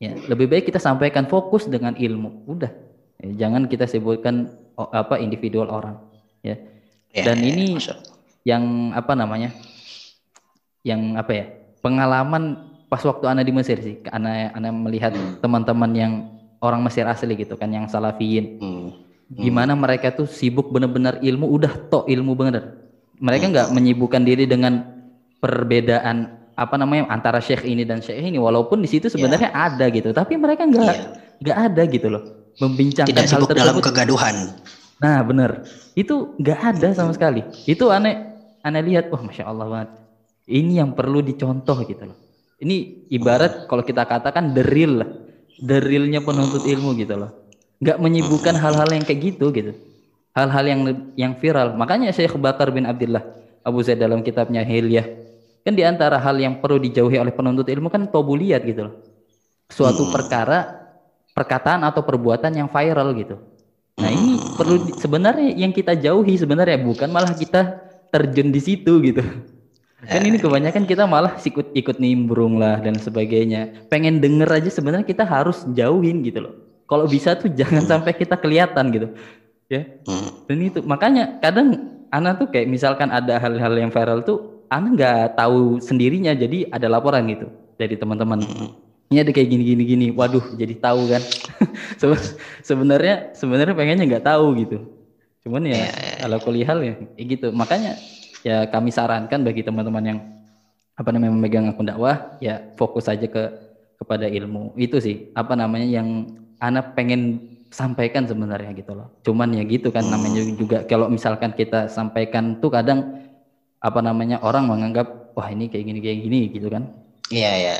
[0.00, 2.46] Ya, lebih baik kita sampaikan fokus dengan ilmu.
[2.48, 2.72] Udah.
[3.20, 5.98] Ya, jangan kita sebutkan oh, apa individual orang
[6.40, 6.56] ya.
[7.12, 7.98] Ya, Dan ya, ini Allah.
[8.42, 8.64] yang
[8.96, 9.52] apa namanya
[10.82, 11.44] yang apa ya
[11.78, 16.12] pengalaman pas waktu anak di Mesir sih anak anak melihat teman-teman yang
[16.58, 18.90] orang Mesir asli gitu kan yang salafiyin Hmm.
[19.32, 22.81] gimana mereka tuh sibuk bener-bener ilmu udah tok ilmu bener
[23.22, 24.82] mereka nggak menyibukkan diri dengan
[25.38, 30.12] perbedaan apa namanya antara syekh ini dan syekh ini walaupun di situ sebenarnya ada gitu
[30.12, 31.06] tapi mereka nggak Iya.
[31.40, 32.22] nggak ada gitu loh
[32.60, 34.36] membincangkan Tidak hal sibuk dalam tersebut kegaduhan.
[35.00, 35.64] Nah bener,
[35.96, 37.42] itu nggak ada sama sekali.
[37.64, 39.90] Itu aneh, aneh lihat, wah masya Allah banget.
[40.46, 42.18] Ini yang perlu dicontoh gitu loh.
[42.62, 45.10] Ini ibarat kalau kita katakan the real lah,
[45.58, 47.30] the realnya penuntut ilmu gitu loh.
[47.82, 49.72] Nggak menyibukkan hal-hal yang kayak gitu gitu.
[50.32, 50.80] Hal-hal yang
[51.12, 51.76] yang viral.
[51.76, 53.20] Makanya Syekh Bakar bin Abdullah
[53.62, 55.06] Abu Zaid dalam kitabnya Hilyah
[55.62, 58.94] kan di antara hal yang perlu dijauhi oleh penuntut ilmu kan tobuliyat gitu loh.
[59.70, 60.82] Suatu perkara
[61.32, 63.38] perkataan atau perbuatan yang viral gitu.
[63.96, 67.78] Nah ini perlu di- sebenarnya yang kita jauhi sebenarnya bukan malah kita
[68.10, 69.22] terjun di situ gitu.
[70.02, 73.86] Kan ini kebanyakan kita malah ikut ikut nimbrung lah dan sebagainya.
[73.86, 76.54] Pengen denger aja sebenarnya kita harus jauhin gitu loh.
[76.90, 79.08] Kalau bisa tuh jangan sampai kita kelihatan gitu.
[79.72, 79.82] Ya.
[80.04, 80.28] Hmm.
[80.44, 81.72] Dan itu makanya kadang
[82.12, 86.92] Ana tuh kayak misalkan ada hal-hal yang viral tuh Ana nggak tahu sendirinya jadi ada
[86.92, 87.48] laporan gitu
[87.80, 88.44] dari teman-teman.
[89.12, 90.06] Ini ada kayak gini-gini gini.
[90.12, 91.20] Waduh, jadi tahu kan.
[92.00, 94.76] Se- sebenarnya sebenarnya pengennya nggak tahu gitu.
[95.44, 95.88] Cuman ya
[96.20, 97.48] kalau kulihal ya kayak gitu.
[97.52, 97.96] Makanya
[98.44, 100.18] ya kami sarankan bagi teman-teman yang
[100.96, 103.52] apa namanya memegang akun dakwah ya fokus saja ke
[104.00, 104.72] kepada ilmu.
[104.80, 109.08] Itu sih apa namanya yang anak pengen sampaikan sebenarnya gitu loh.
[109.24, 113.24] Cuman ya gitu kan namanya juga kalau misalkan kita sampaikan tuh kadang
[113.80, 116.92] apa namanya orang menganggap wah ini kayak gini kayak gini gitu kan.
[117.32, 117.74] Iya, iya.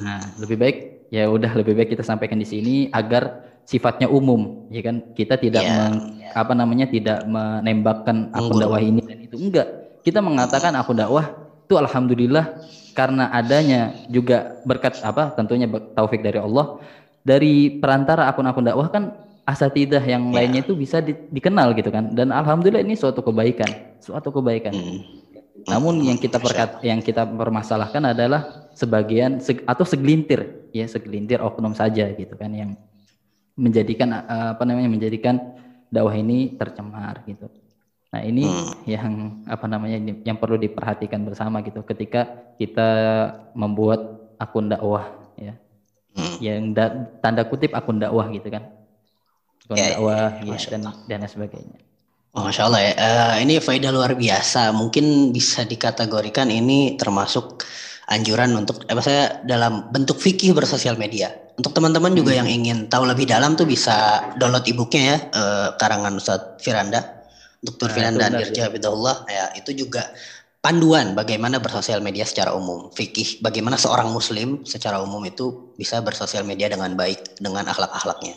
[0.00, 0.76] Nah, lebih baik
[1.10, 5.02] ya udah lebih baik kita sampaikan di sini agar sifatnya umum, ya kan?
[5.18, 9.66] Kita tidak Iya, meng- apa namanya tidak menembakkan akun dakwah ini dan itu enggak.
[10.06, 11.34] Kita mengatakan akun dakwah
[11.66, 12.54] itu alhamdulillah
[12.94, 15.34] karena adanya juga berkat apa?
[15.34, 15.66] Tentunya
[15.98, 16.78] taufik dari Allah
[17.24, 20.34] dari perantara akun-akun dakwah kan asatidah yang Iya.
[20.40, 22.16] lainnya itu bisa di- dikenal gitu kan.
[22.16, 23.68] Dan alhamdulillah ini suatu kebaikan,
[24.00, 24.72] suatu kebaikan.
[24.72, 25.00] Hmm.
[25.64, 31.72] Namun yang kita perkat, yang kita permasalahkan adalah sebagian seg- atau segelintir ya segelintir oknum
[31.72, 32.74] saja gitu kan yang
[33.54, 35.38] menjadikan eh, apa namanya menjadikan
[35.88, 37.46] dakwah ini tercemar gitu.
[38.10, 38.46] Nah ini
[38.86, 42.26] yang apa namanya yang perlu diperhatikan bersama gitu ketika
[42.58, 42.88] kita
[43.54, 44.00] membuat
[44.38, 45.06] akun dakwah
[45.38, 45.54] ya
[46.14, 46.36] Hmm.
[46.38, 48.70] yang da- tanda kutip akun dakwah gitu kan
[49.72, 51.80] Ya, ya, dakwah ya, ya, dan dan sebagainya.
[52.34, 52.92] Oh, Masya Allah ya.
[52.98, 54.74] Eh, ini faedah luar biasa.
[54.74, 57.62] Mungkin bisa dikategorikan ini termasuk
[58.10, 61.30] anjuran untuk, eh, maksudnya dalam bentuk fikih bersosial media.
[61.54, 66.12] Untuk teman-teman juga yang ingin tahu lebih dalam tuh bisa download e-booknya ya, eh, karangan
[66.18, 67.00] Ustadz Firanda,
[67.62, 67.86] Dr.
[67.88, 69.16] Nah, Firanda Dirja Hafidhullah.
[69.30, 70.10] Ya, itu juga
[70.58, 72.90] panduan bagaimana bersosial media secara umum.
[72.90, 78.34] Fikih, bagaimana seorang muslim secara umum itu bisa bersosial media dengan baik, dengan akhlak-akhlaknya.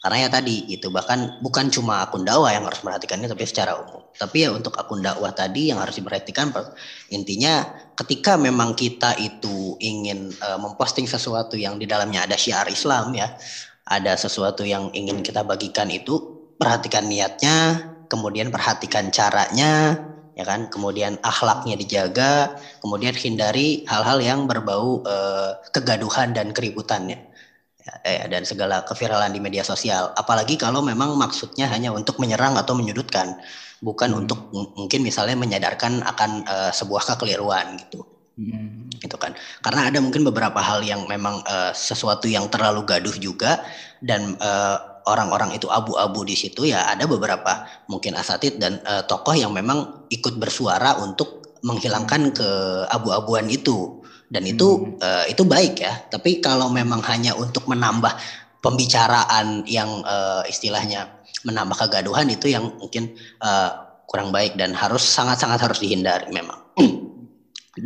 [0.00, 0.88] Karena ya tadi gitu.
[0.88, 4.00] Bahkan bukan cuma akun dakwah yang harus memperhatikannya tapi secara umum.
[4.16, 6.72] Tapi ya untuk akun dakwah tadi yang harus diperhatikan per-
[7.12, 7.68] intinya
[8.00, 13.28] ketika memang kita itu ingin eh, memposting sesuatu yang di dalamnya ada syiar Islam ya,
[13.84, 16.16] ada sesuatu yang ingin kita bagikan itu
[16.56, 20.00] perhatikan niatnya, kemudian perhatikan caranya,
[20.32, 27.29] ya kan, kemudian akhlaknya dijaga, kemudian hindari hal-hal yang berbau eh, kegaduhan dan keributannya ya,
[28.04, 30.12] eh, dan segala keviralan di media sosial.
[30.16, 33.36] Apalagi kalau memang maksudnya hanya untuk menyerang atau menyudutkan,
[33.80, 38.06] bukan untuk m- mungkin misalnya menyadarkan akan eh, sebuah kekeliruan gitu.
[38.40, 38.88] Hmm.
[38.96, 43.60] gitu kan karena ada mungkin beberapa hal yang memang uh, sesuatu yang terlalu gaduh juga
[44.00, 49.36] dan uh, orang-orang itu abu-abu di situ ya ada beberapa mungkin asatid dan uh, tokoh
[49.36, 52.48] yang memang ikut bersuara untuk menghilangkan ke
[52.88, 53.99] abu-abuan itu
[54.30, 55.02] dan itu hmm.
[55.02, 58.14] uh, itu baik ya tapi kalau memang hanya untuk menambah
[58.62, 61.10] pembicaraan yang uh, istilahnya
[61.42, 63.70] menambah kegaduhan itu yang mungkin uh,
[64.06, 66.62] kurang baik dan harus sangat-sangat harus dihindari memang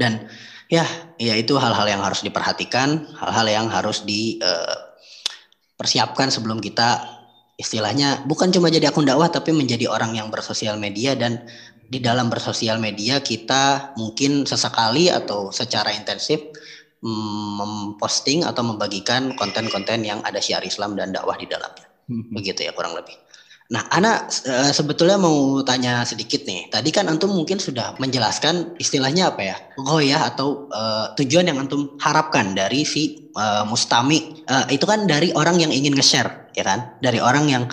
[0.01, 0.29] dan
[0.69, 0.85] ya
[1.17, 7.01] ya itu hal-hal yang harus diperhatikan hal-hal yang harus dipersiapkan uh, sebelum kita
[7.55, 11.47] istilahnya bukan cuma jadi akun dakwah tapi menjadi orang yang bersosial media dan
[11.95, 16.43] di dalam bersosial media kita mungkin sesekali atau secara intensif
[16.99, 21.87] mm, memposting atau membagikan konten-konten yang ada syiar Islam dan dakwah di dalamnya.
[22.11, 22.35] Hmm.
[22.35, 23.15] Begitu ya kurang lebih.
[23.73, 26.69] Nah, Ana uh, sebetulnya mau tanya sedikit nih.
[26.69, 29.57] Tadi kan antum mungkin sudah menjelaskan istilahnya apa ya,
[30.05, 34.45] ya atau uh, tujuan yang antum harapkan dari si uh, mustami.
[34.45, 36.93] Uh, itu kan dari orang yang ingin nge-share, ya kan?
[37.01, 37.65] Dari orang yang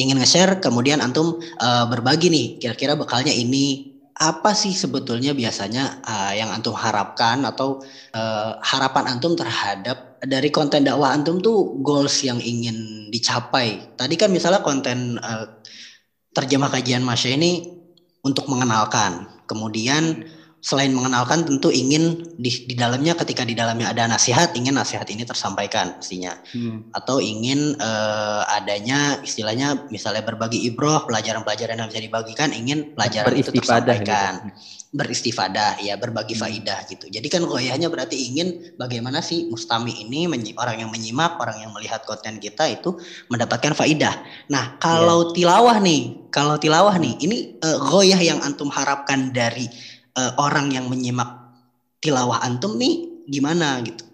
[0.00, 2.46] ingin nge-share, kemudian antum uh, berbagi nih.
[2.56, 7.80] Kira-kira bekalnya ini apa sih sebetulnya biasanya uh, yang antum harapkan atau
[8.12, 13.96] uh, harapan antum terhadap dari konten dakwah antum tuh goals yang ingin dicapai.
[13.96, 15.60] Tadi kan misalnya konten uh,
[16.36, 17.64] terjemah kajian Masya ini
[18.20, 20.28] untuk mengenalkan, kemudian
[20.60, 25.24] selain mengenalkan tentu ingin di, di dalamnya ketika di dalamnya ada nasihat ingin nasihat ini
[25.24, 26.92] tersampaikan pastinya hmm.
[26.92, 33.56] atau ingin uh, adanya istilahnya misalnya berbagi ibroh pelajaran-pelajaran yang bisa dibagikan ingin pelajaran itu
[33.56, 34.92] tersampaikan gitu.
[35.00, 36.42] beristifadah ya berbagi hmm.
[36.44, 40.28] faidah gitu jadi kan goyahnya berarti ingin bagaimana sih mustami ini
[40.60, 43.00] orang yang menyimak orang yang melihat konten kita itu
[43.32, 44.12] mendapatkan faidah
[44.52, 45.40] nah kalau yeah.
[45.40, 49.64] tilawah nih kalau tilawah nih ini uh, goyah yang antum harapkan dari
[50.16, 51.54] uh, orang yang menyimak
[52.00, 54.10] tilawah antum nih gimana gitu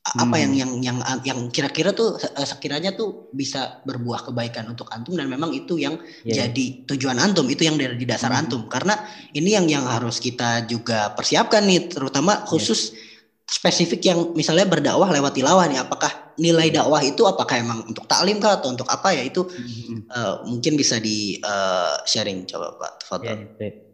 [0.00, 0.42] apa hmm.
[0.42, 5.28] yang yang yang yang kira-kira tuh eh, sekiranya tuh bisa berbuah kebaikan untuk antum dan
[5.28, 6.48] memang itu yang yeah.
[6.48, 8.40] jadi tujuan antum itu yang dari di dasar hmm.
[8.40, 8.96] antum karena
[9.36, 12.46] ini yang yang harus kita juga persiapkan nih terutama iya.
[12.48, 12.98] khusus yeah.
[13.44, 18.40] spesifik yang misalnya berdakwah lewat tilawah nih apakah nilai dakwah itu apakah emang untuk taklim
[18.40, 20.08] kah atau untuk apa ya itu hmm.
[20.10, 23.89] uh, mungkin bisa di uh, sharing coba Pak foto Yeah, yeah.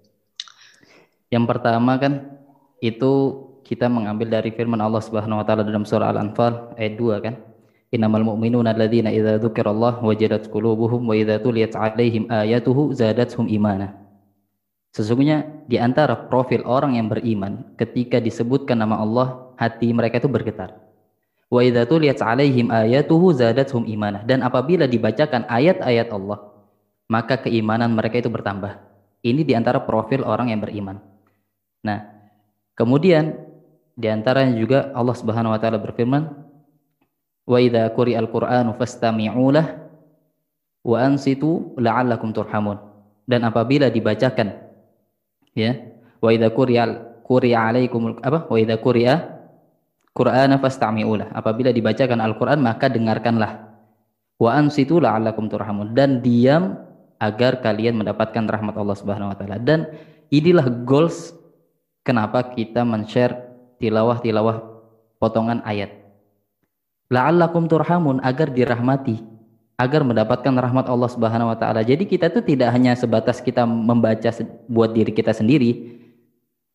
[1.31, 2.39] Yang pertama kan
[2.79, 3.13] itu
[3.67, 7.35] kita mengambil dari firman Allah Subhanahu wa taala dalam surah Al-Anfal ayat 2 kan.
[7.91, 13.95] Innamal mu'minuna alladzina idza dzukirallah wajadat qulubuhum wa idza tuliyat 'alaihim ayatuhu zadatuhum imana.
[14.95, 20.79] Sesungguhnya di antara profil orang yang beriman ketika disebutkan nama Allah, hati mereka itu bergetar.
[21.47, 24.23] Wa idza tuliyat 'alaihim ayatuhu zadatuhum imana.
[24.27, 26.43] Dan apabila dibacakan ayat-ayat Allah,
[27.07, 28.83] maka keimanan mereka itu bertambah.
[29.23, 30.99] Ini di antara profil orang yang beriman.
[31.87, 32.03] Nah,
[32.75, 33.39] kemudian
[33.95, 36.27] di antaranya juga Allah Subhanahu wa taala berfirman,
[37.47, 39.67] "Wa idza quri'al Qur'anu fastami'u lah
[40.83, 42.83] wa ansitu la'allakum turhamun."
[43.23, 44.51] Dan apabila dibacakan
[45.55, 45.79] ya,
[46.19, 48.51] wa idza quri'al quri'a alaikum apa?
[48.51, 49.15] Wa idza quri'a
[50.17, 51.29] Qur'ana fastami'u lah.
[51.37, 53.69] Apabila dibacakan Al-Qur'an maka dengarkanlah.
[54.41, 56.81] Wa ansitu la'allakum turhamun dan diam
[57.21, 59.61] agar kalian mendapatkan rahmat Allah Subhanahu wa taala.
[59.61, 59.93] Dan
[60.33, 61.37] inilah goals
[62.07, 63.35] kenapa kita men-share
[63.83, 64.63] tilawah-tilawah
[65.19, 65.91] potongan ayat.
[67.11, 69.19] La'allakum turhamun agar dirahmati,
[69.79, 71.83] agar mendapatkan rahmat Allah Subhanahu wa taala.
[71.83, 74.31] Jadi kita itu tidak hanya sebatas kita membaca
[74.71, 75.99] buat diri kita sendiri,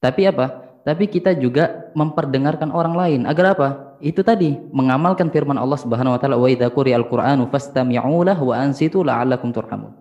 [0.03, 0.71] tapi apa?
[0.81, 3.21] Tapi kita juga memperdengarkan orang lain.
[3.29, 3.69] Agar apa?
[4.01, 8.55] Itu tadi, mengamalkan firman Allah Subhanahu wa taala, "Wa idza quri'al Qur'anu fastami'u lahu wa
[8.57, 9.93] ansitu la'allakum turhamun."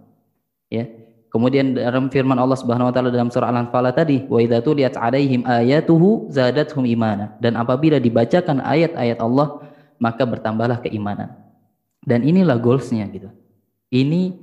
[0.72, 0.88] Ya.
[1.30, 5.46] Kemudian dalam firman Allah Subhanahu wa taala dalam surah Al-Anfal tadi, wa idza tuliyat 'alaihim
[5.46, 7.38] ayatuhu zadatuhum imana.
[7.38, 9.62] Dan apabila dibacakan ayat-ayat Allah,
[10.02, 11.38] maka bertambahlah keimanan.
[12.02, 13.30] Dan inilah goalsnya gitu.
[13.94, 14.34] Ini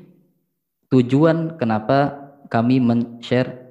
[0.87, 3.67] tujuan kenapa kami men-share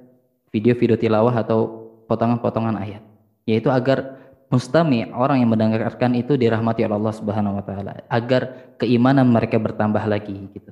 [0.53, 3.01] video-video tilawah atau potongan-potongan ayat,
[3.49, 4.21] yaitu agar
[4.53, 10.05] mustami orang yang mendengarkan itu dirahmati oleh Allah Subhanahu wa taala, agar keimanan mereka bertambah
[10.05, 10.71] lagi gitu.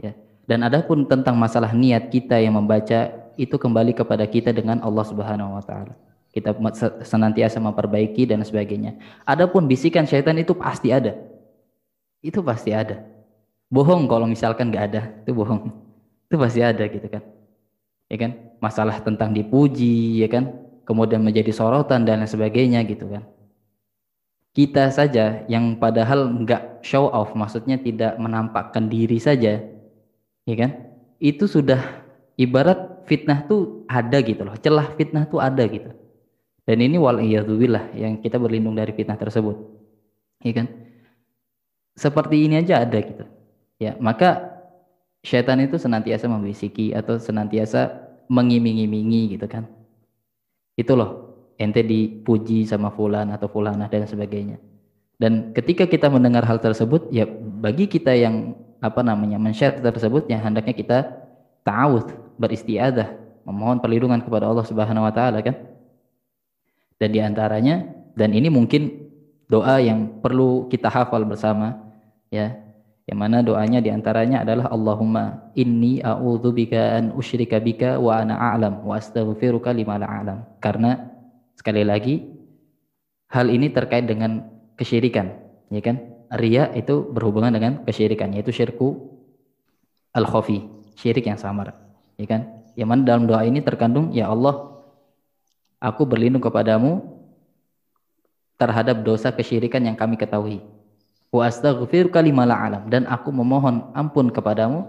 [0.00, 0.16] Ya.
[0.50, 5.54] Dan adapun tentang masalah niat kita yang membaca itu kembali kepada kita dengan Allah Subhanahu
[5.54, 5.94] wa taala.
[6.34, 6.50] Kita
[7.06, 8.98] senantiasa memperbaiki dan sebagainya.
[9.22, 11.14] Adapun bisikan syaitan itu pasti ada.
[12.18, 12.98] Itu pasti ada.
[13.70, 15.70] Bohong kalau misalkan nggak ada, itu bohong.
[16.26, 17.22] Itu pasti ada gitu kan.
[18.10, 18.30] Ya kan?
[18.58, 20.50] Masalah tentang dipuji, ya kan?
[20.82, 23.22] Kemudian menjadi sorotan dan sebagainya gitu kan.
[24.50, 29.62] Kita saja yang padahal nggak show off, maksudnya tidak menampakkan diri saja,
[30.50, 30.70] ya kan?
[31.22, 32.02] Itu sudah
[32.34, 35.94] ibarat fitnah tuh ada gitu loh, celah fitnah tuh ada gitu.
[36.66, 39.56] Dan ini wal billah yang kita berlindung dari fitnah tersebut.
[40.42, 40.66] Iya kan?
[41.98, 43.24] Seperti ini aja ada gitu.
[43.80, 44.60] Ya, maka
[45.24, 47.92] syaitan itu senantiasa membisiki atau senantiasa
[48.30, 49.66] mengiming-imingi gitu kan.
[50.78, 54.56] Itu loh, ente dipuji sama fulan atau fulanah dan sebagainya.
[55.20, 57.28] Dan ketika kita mendengar hal tersebut, ya
[57.60, 60.98] bagi kita yang apa namanya men-share tersebut, ya hendaknya kita
[61.62, 63.12] ta'awud, beristiadah,
[63.44, 65.56] memohon perlindungan kepada Allah Subhanahu wa taala kan.
[67.00, 67.84] Dan di antaranya
[68.16, 69.08] dan ini mungkin
[69.48, 71.76] doa yang perlu kita hafal bersama
[72.32, 72.56] ya.
[73.08, 78.86] Yang mana doanya di antaranya adalah Allahumma inni a'udzubika an usyrika bika wa ana a'lam
[78.86, 80.38] wa astaghfiruka lima la a'lam.
[80.62, 81.10] Karena
[81.58, 82.22] sekali lagi
[83.34, 84.46] hal ini terkait dengan
[84.78, 85.26] kesyirikan,
[85.74, 86.09] ya kan?
[86.30, 89.18] Ria itu berhubungan dengan kesyirikan yaitu syirku
[90.14, 90.62] al-khafi,
[90.94, 91.74] syirik yang samar,
[92.14, 92.62] ya kan?
[92.78, 94.70] Yang mana dalam doa ini terkandung ya Allah
[95.82, 97.02] aku berlindung kepadamu
[98.60, 100.60] terhadap dosa kesyirikan yang kami ketahui.
[101.32, 104.86] Wa astaghfiruka alam dan aku memohon ampun kepadamu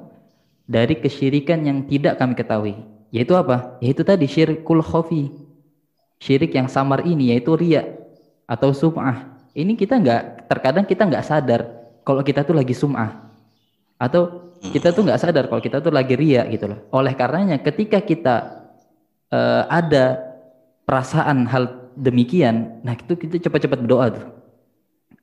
[0.67, 2.75] dari kesyirikan yang tidak kami ketahui.
[3.11, 3.79] Yaitu apa?
[3.79, 5.31] Yaitu tadi syirkul khafi.
[6.21, 7.97] Syirik yang samar ini yaitu ria
[8.45, 9.30] atau sum'ah.
[9.51, 11.61] Ini kita nggak terkadang kita nggak sadar
[12.07, 13.27] kalau kita tuh lagi sum'ah.
[13.99, 16.79] Atau kita tuh nggak sadar kalau kita tuh lagi ria gitu loh.
[16.95, 18.35] Oleh karenanya ketika kita
[19.27, 20.23] uh, ada
[20.87, 24.25] perasaan hal demikian, nah itu kita cepat-cepat berdoa tuh.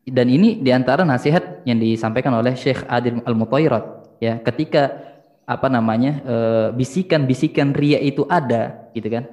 [0.09, 4.41] Dan ini di antara nasihat yang disampaikan oleh Syekh Adil Al Mutairat ya.
[4.41, 5.05] Ketika
[5.49, 9.29] apa namanya eh, bisikan-bisikan ria itu ada gitu kan.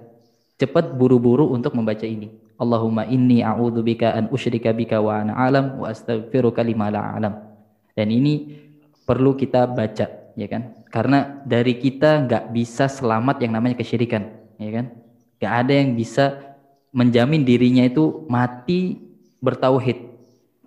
[0.60, 5.92] Cepat buru-buru untuk membaca ini Allahumma inni a'udzubika an usyrika bika wa ana alam wa
[5.92, 7.34] astaghfiruka lima la alam
[7.96, 8.64] dan ini
[9.04, 14.24] perlu kita baca ya kan karena dari kita nggak bisa selamat yang namanya kesyirikan
[14.56, 15.06] ya kan
[15.40, 16.56] Gak ada yang bisa
[16.96, 19.04] menjamin dirinya itu mati
[19.44, 20.00] bertauhid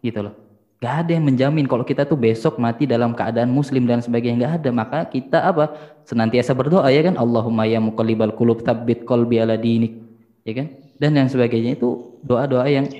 [0.04, 0.34] gitu loh.
[0.78, 4.54] Gak ada yang menjamin kalau kita tuh besok mati dalam keadaan muslim dan sebagainya gak
[4.62, 4.70] ada.
[4.70, 5.74] Maka kita apa?
[6.06, 7.18] Senantiasa berdoa ya kan.
[7.18, 9.98] Allahumma ya muqallibal qulub tabbit qalbi ala dinik.
[10.46, 10.66] Ya kan?
[10.98, 12.90] Dan yang sebagainya itu doa-doa yang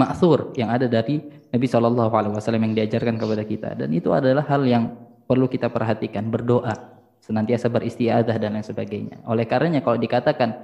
[0.00, 1.20] maksur yang ada dari
[1.52, 3.68] Nabi Shallallahu Alaihi Wasallam yang diajarkan kepada kita.
[3.76, 4.96] Dan itu adalah hal yang
[5.28, 6.28] perlu kita perhatikan.
[6.32, 6.72] Berdoa
[7.20, 9.22] senantiasa beristiadah dan lain sebagainya.
[9.28, 10.56] Oleh karenanya kalau dikatakan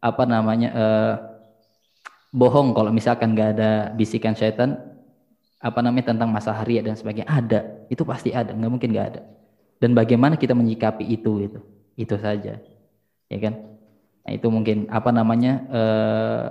[0.00, 1.14] apa namanya eh,
[2.30, 4.78] bohong kalau misalkan nggak ada bisikan syaitan
[5.60, 9.22] apa namanya tentang masalah ria dan sebagainya ada itu pasti ada nggak mungkin nggak ada
[9.76, 11.60] dan bagaimana kita menyikapi itu itu
[12.00, 12.56] itu saja
[13.28, 13.69] ya kan
[14.30, 16.48] nah, itu mungkin apa namanya eh,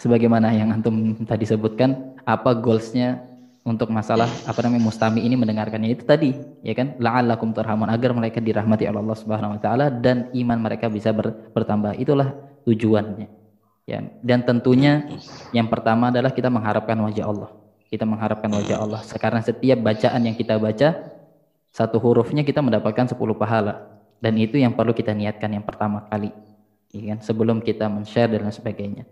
[0.00, 3.20] sebagaimana yang antum tadi sebutkan apa goalsnya
[3.66, 5.90] untuk masalah apa namanya mustami ini mendengarkannya.
[5.90, 6.30] Itu tadi
[6.62, 6.94] ya kan?
[7.02, 7.90] La'allakum turhamun.
[7.90, 11.98] Agar mereka dirahmati oleh Allah Subhanahu wa taala dan iman mereka bisa ber, bertambah.
[11.98, 12.30] Itulah
[12.62, 13.26] tujuannya
[13.90, 14.06] ya.
[14.22, 15.10] Dan tentunya
[15.50, 17.50] yang pertama adalah kita mengharapkan wajah Allah.
[17.90, 19.00] Kita mengharapkan wajah Allah.
[19.02, 21.12] Sekarang setiap bacaan yang kita baca
[21.74, 23.98] satu hurufnya kita mendapatkan 10 pahala.
[24.16, 26.32] Dan itu yang perlu kita niatkan yang pertama kali
[27.02, 29.04] ya kan sebelum kita men-share dan sebagainya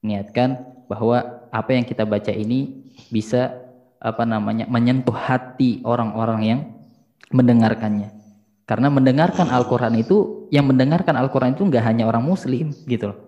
[0.00, 0.56] niatkan
[0.88, 6.60] bahwa apa yang kita baca ini bisa apa namanya menyentuh hati orang-orang yang
[7.34, 8.14] mendengarkannya.
[8.68, 13.18] Karena mendengarkan Al-Quran itu, yang mendengarkan Al-Quran itu nggak hanya orang Muslim gitu loh.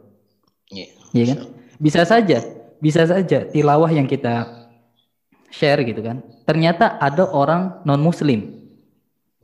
[0.70, 0.86] Iya
[1.16, 1.38] yeah, kan?
[1.80, 2.38] Bisa saja,
[2.78, 4.68] bisa saja tilawah yang kita
[5.48, 6.20] share gitu kan.
[6.44, 8.68] Ternyata ada orang non Muslim,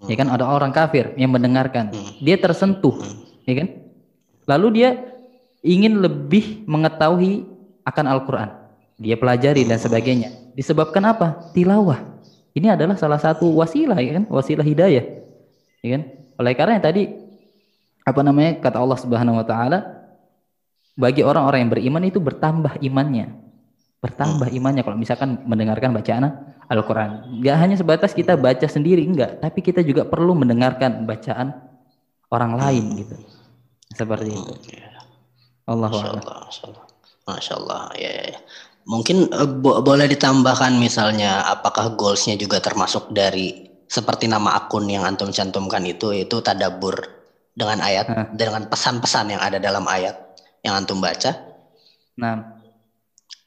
[0.05, 0.29] ya kan?
[0.31, 2.23] Ada orang kafir yang mendengarkan, hmm.
[2.23, 3.01] dia tersentuh,
[3.49, 3.69] ya kan?
[4.47, 4.91] Lalu dia
[5.67, 7.45] ingin lebih mengetahui
[7.83, 8.51] akan Al-Quran,
[8.99, 11.53] dia pelajari dan sebagainya Disebabkan apa?
[11.53, 12.01] Tilawah.
[12.57, 14.25] Ini adalah salah satu wasilah ya kan?
[14.33, 15.05] Wasilah hidayah.
[15.85, 16.03] Ya kan?
[16.41, 17.13] Oleh karena tadi
[18.01, 20.09] apa namanya kata Allah Subhanahu wa taala
[20.97, 23.37] bagi orang-orang yang beriman itu bertambah imannya.
[24.01, 26.33] Bertambah imannya kalau misalkan mendengarkan bacaan
[26.73, 27.37] Al-Qur'an.
[27.37, 31.53] Enggak hanya sebatas kita baca sendiri enggak, tapi kita juga perlu mendengarkan bacaan
[32.33, 33.15] orang lain gitu.
[33.95, 34.53] Seperti itu.
[35.67, 36.87] Allah Masya Allah,
[37.27, 37.83] Masya Allah.
[37.99, 38.41] Ya, ya, ya.
[38.87, 45.03] Mungkin uh, bo boleh ditambahkan misalnya apakah goalsnya juga termasuk dari seperti nama akun yang
[45.03, 46.95] antum cantumkan itu itu tadabur
[47.51, 48.27] dengan ayat nah.
[48.31, 50.15] dengan pesan-pesan yang ada dalam ayat
[50.63, 51.35] yang antum baca.
[52.19, 52.63] Nah,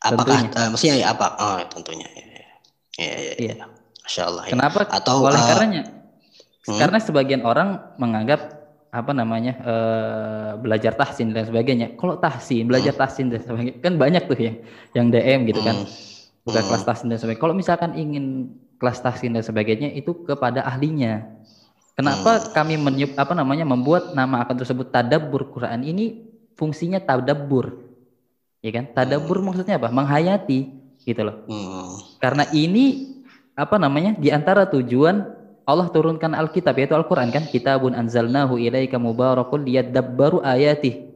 [0.03, 0.59] apakah tentunya.
[0.59, 1.27] uh, maksudnya ya apa?
[1.39, 2.07] Oh, tentunya.
[2.11, 3.35] Ya, ya, ya, ya.
[3.39, 3.53] Iya.
[4.03, 4.43] Masya Allah.
[4.43, 4.51] Ya.
[4.59, 4.79] Kenapa?
[4.91, 5.83] Atau oleh uh, karenanya?
[6.67, 6.79] Hmm?
[6.83, 8.58] Karena sebagian orang menganggap
[8.89, 11.93] apa namanya uh, belajar tahsin dan sebagainya.
[11.93, 13.01] Kalau tahsin, belajar hmm.
[13.01, 14.55] tahsin dan sebagainya kan banyak tuh yang
[14.97, 15.85] yang DM gitu kan.
[15.85, 15.89] Hmm.
[16.45, 16.69] Bukan hmm.
[16.73, 17.41] kelas tahsin dan sebagainya.
[17.45, 18.49] Kalau misalkan ingin
[18.81, 21.29] kelas tahsin dan sebagainya itu kepada ahlinya.
[21.93, 22.45] Kenapa hmm.
[22.55, 26.25] kami menyup, apa namanya membuat nama akun tersebut tadabbur Quran ini
[26.57, 27.85] fungsinya tadabbur.
[28.65, 28.89] Ya kan?
[28.89, 29.93] Tadabur maksudnya apa?
[29.93, 30.59] Menghayati
[31.05, 31.45] gitu loh.
[31.45, 31.93] Hmm.
[32.17, 33.15] Karena ini
[33.53, 34.17] apa namanya?
[34.17, 35.38] Di antara tujuan
[35.69, 37.45] Allah turunkan Alkitab yaitu Al-Qur'an kan?
[37.45, 41.13] Kitabun anzalnahu ilaika mubarakun liyadabbaru ayatih.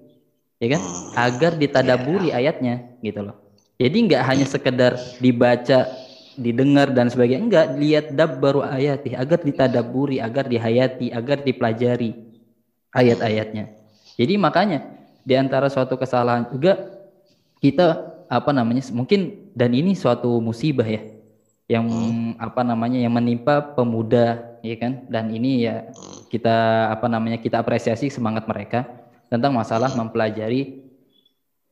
[0.62, 0.82] Ya kan?
[0.86, 1.18] Hmm.
[1.18, 3.36] Agar ditadaburi ayatnya gitu loh.
[3.82, 5.90] Jadi nggak hanya sekedar dibaca,
[6.38, 12.14] didengar dan sebagainya, enggak lihat dabbaru ayatih agar ditadaburi, agar dihayati, agar dipelajari
[12.94, 13.74] ayat-ayatnya.
[14.14, 14.86] Jadi makanya
[15.26, 16.78] di antara suatu kesalahan juga
[17.58, 21.13] kita apa namanya mungkin dan ini suatu musibah ya
[21.74, 21.90] yang
[22.38, 25.10] apa namanya yang menimpa pemuda ya kan?
[25.10, 25.90] Dan ini ya
[26.30, 28.86] kita apa namanya kita apresiasi semangat mereka
[29.34, 30.86] tentang masalah mempelajari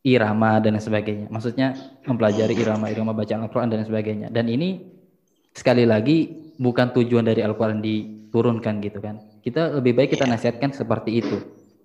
[0.01, 1.29] irama dan sebagainya.
[1.29, 1.77] Maksudnya
[2.09, 4.27] mempelajari irama-irama bacaan Al-Quran dan sebagainya.
[4.33, 4.81] Dan ini
[5.53, 9.21] sekali lagi bukan tujuan dari Al-Quran diturunkan gitu kan.
[9.45, 11.37] Kita lebih baik kita nasihatkan seperti itu.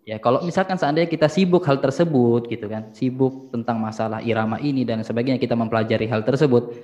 [0.07, 4.87] Ya, kalau misalkan seandainya kita sibuk hal tersebut gitu kan, sibuk tentang masalah irama ini
[4.87, 6.79] dan sebagainya kita mempelajari hal tersebut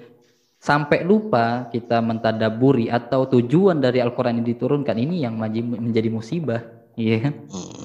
[0.62, 6.62] sampai lupa kita mentadaburi atau tujuan dari Al-Qur'an yang diturunkan ini yang menjadi musibah,
[6.94, 7.34] iya kan?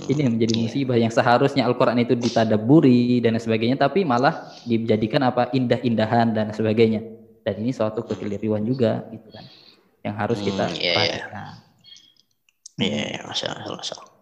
[0.06, 5.50] Ini yang menjadi musibah yang seharusnya Al-Qur'an itu ditadaburi dan sebagainya tapi malah dijadikan apa
[5.58, 7.02] indah-indahan dan sebagainya.
[7.42, 9.46] Dan ini suatu kekeliruan juga gitu kan.
[10.06, 10.94] Yang harus kita Hmm, iya, iya.
[10.94, 11.46] perhatikan.
[12.78, 14.14] Iya, iya, masya Allah, masya Allah.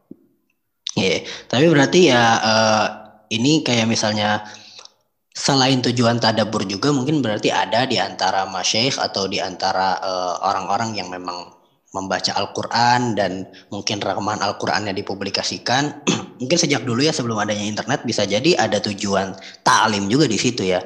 [0.95, 1.17] Iya,
[1.51, 2.87] tapi berarti ya eh,
[3.35, 4.47] ini kayak misalnya
[5.35, 10.95] selain tujuan tadabur juga mungkin berarti ada di antara masyayikh atau di antara eh, orang-orang
[10.95, 11.51] yang memang
[11.95, 16.03] membaca Al-Quran dan mungkin rekaman Al-Qurannya dipublikasikan.
[16.39, 19.31] mungkin sejak dulu ya sebelum adanya internet bisa jadi ada tujuan
[19.63, 20.83] ta'lim juga di situ ya.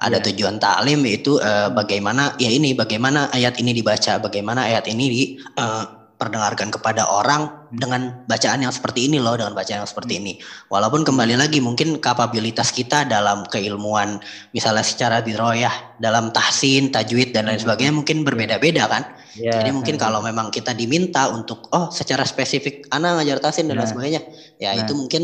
[0.00, 0.32] Ada Iya.
[0.32, 5.22] tujuan ta'lim yaitu eh, bagaimana ya ini bagaimana ayat ini dibaca, bagaimana ayat ini di
[5.40, 5.84] eh,
[6.20, 10.36] perdengarkan kepada orang dengan bacaan yang seperti ini loh, dengan bacaan yang seperti ini.
[10.68, 14.20] Walaupun kembali lagi mungkin kapabilitas kita dalam keilmuan
[14.52, 19.16] misalnya secara diroyah dalam tahsin, tajwid dan lain sebagainya mungkin berbeda-beda kan.
[19.40, 23.80] Ya, Jadi mungkin kalau memang kita diminta untuk oh secara spesifik anak ngajar tahsin dan
[23.80, 23.92] lain Nah.
[23.96, 24.20] sebagainya,
[24.60, 24.84] ya Nah.
[24.84, 25.22] itu mungkin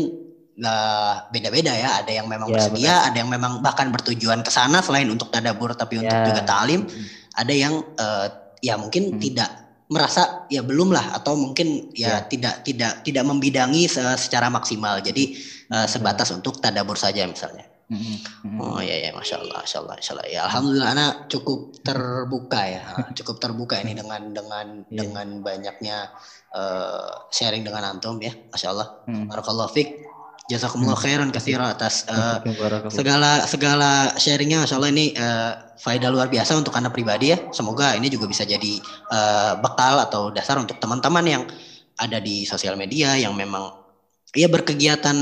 [0.57, 1.89] nggak beda-beda ya.
[2.01, 5.77] Ada yang memang Ya, bersedia, ada yang memang bahkan bertujuan ke sana selain untuk tadabur
[5.77, 6.25] tapi untuk Ya.
[6.33, 6.89] juga ta'lim.
[7.37, 8.25] Ada yang eh,
[8.65, 9.21] ya mungkin Hmm.
[9.21, 12.27] tidak merasa ya belum lah atau mungkin ya, Ya.
[12.27, 14.99] tidak tidak tidak membidangi se- secara maksimal.
[14.99, 15.31] Jadi
[15.67, 17.63] eh, sebatas untuk tadabur saja misalnya.
[17.87, 18.59] Mm-mm, mm-mm.
[18.59, 20.27] Oh iya ya, masya Allah, masya Allah, masya Allah.
[20.27, 22.83] Ya alhamdulillah anak cukup terbuka ya,
[23.23, 24.97] cukup terbuka ini dengan dengan Iya.
[25.07, 25.97] dengan banyaknya
[26.51, 28.87] eh, sharing dengan antum ya, masya Allah.
[29.07, 29.31] Mm.
[30.47, 32.87] Jazakumullah khairan katsira atas Barakallahu.
[32.87, 37.37] segala segala sharingnya, masya Allah ini eh, faedah luar biasa untuk anak pribadi ya.
[37.51, 38.79] Semoga ini juga bisa jadi
[39.11, 41.43] eh, bekal atau dasar untuk teman-teman yang
[41.99, 43.75] ada di sosial media yang memang
[44.31, 45.15] ya berkegiatan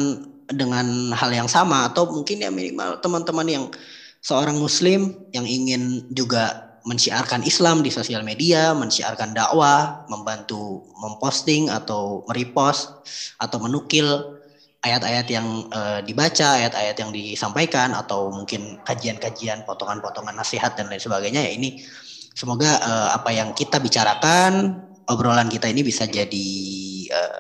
[0.45, 3.65] dengan hal yang sama atau mungkin ya minimal teman-teman yang
[4.21, 12.21] seorang muslim yang ingin juga mensyiarkan Islam di sosial media, mensyiarkan dakwah, membantu memposting atau
[12.29, 12.93] merepost
[13.41, 14.34] atau menukil
[14.85, 21.41] ayat-ayat yang eh, dibaca, ayat-ayat yang disampaikan atau mungkin kajian-kajian, potongan-potongan nasihat dan lain sebagainya
[21.41, 21.81] ya ini
[22.37, 26.49] semoga eh, apa yang kita bicarakan, obrolan kita ini bisa jadi
[27.09, 27.37] eh,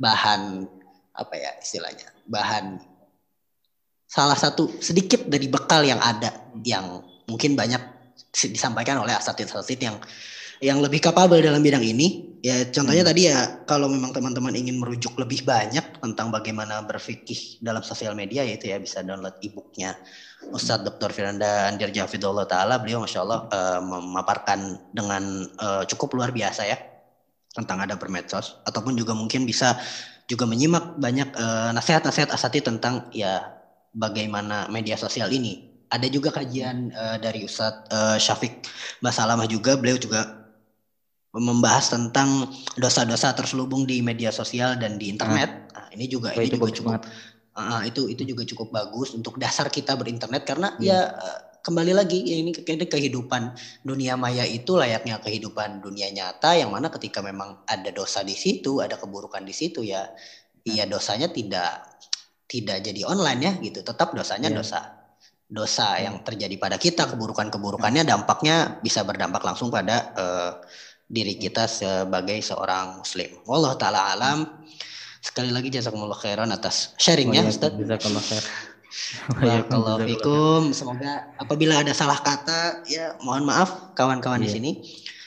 [0.00, 0.64] bahan
[1.16, 2.76] apa ya istilahnya bahan
[4.04, 7.80] salah satu sedikit dari bekal yang ada yang mungkin banyak
[8.30, 9.96] disampaikan oleh asatid-asatid yang
[10.60, 15.18] yang lebih kapabel dalam bidang ini ya contohnya tadi ya kalau memang teman-teman ingin merujuk
[15.18, 19.98] lebih banyak tentang bagaimana berfikih dalam sosial media yaitu ya bisa download e-booknya
[20.52, 21.10] Ustadz Dr.
[21.10, 26.78] Firanda Andir Jafidullah Ta'ala beliau Masya Allah eh, memaparkan dengan eh, cukup luar biasa ya
[27.56, 29.80] tentang ada bermedsos ataupun juga mungkin bisa
[30.30, 33.56] juga menyimak banyak eh, nasihat-nasihat asati tentang ya
[33.96, 35.72] bagaimana media sosial ini.
[35.86, 38.62] Ada juga kajian eh, dari Ustadz eh, Syafiq
[39.00, 40.45] Basalamah juga beliau juga
[41.36, 42.48] membahas tentang
[42.80, 45.68] dosa-dosa terselubung di media sosial dan di internet.
[45.76, 47.00] Nah, ini juga Wah, ini itu juga cukup.
[47.56, 50.92] Ah, itu itu juga cukup bagus untuk dasar kita berinternet karena Iya.
[50.92, 56.12] ya eh, kembali lagi ya ini ke- ke- kehidupan dunia maya itu layaknya kehidupan dunia
[56.12, 60.04] nyata yang mana ketika memang ada dosa di situ, ada keburukan di situ ya
[60.68, 61.96] iya dosanya tidak
[62.44, 63.80] tidak jadi online ya gitu.
[63.80, 64.58] Tetap dosanya Iya.
[64.60, 64.80] dosa
[65.46, 70.52] dosa yang terjadi pada kita, keburukan-keburukannya dampaknya bisa berdampak langsung pada eh,
[71.06, 73.30] diri kita sebagai seorang muslim.
[73.46, 74.38] Wallahu taala alam.
[75.22, 77.74] Sekali lagi jazakumullah khairan atas sharingnya Ustaz.
[77.74, 78.44] Jazakallah khair.
[79.38, 80.62] Barakallahu fikum.
[80.70, 84.54] Semoga apabila ada salah kata ya mohon maaf kawan-kawan di Iya.
[84.56, 84.72] sini.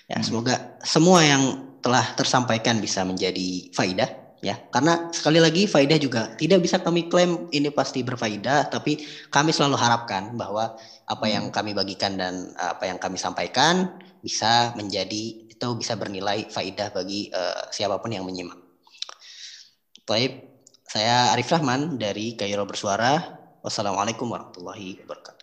[0.10, 0.26] Ya Hmm.
[0.26, 1.44] semoga semua yang
[1.80, 4.10] telah tersampaikan bisa menjadi faidah
[4.40, 9.00] ya karena sekali lagi faidah juga tidak bisa kami klaim ini pasti berfaidah tapi
[9.32, 10.76] kami selalu harapkan bahwa
[11.08, 16.88] apa yang kami bagikan dan apa yang kami sampaikan bisa menjadi itu bisa bernilai faidah
[16.96, 18.56] bagi uh, siapa pun yang menyimak.
[20.08, 20.48] Baik,
[20.88, 23.20] saya Arif Rahman dari Kairo Bersuara.
[23.60, 25.39] Wassalamualaikum warahmatullahi wabarakatuh.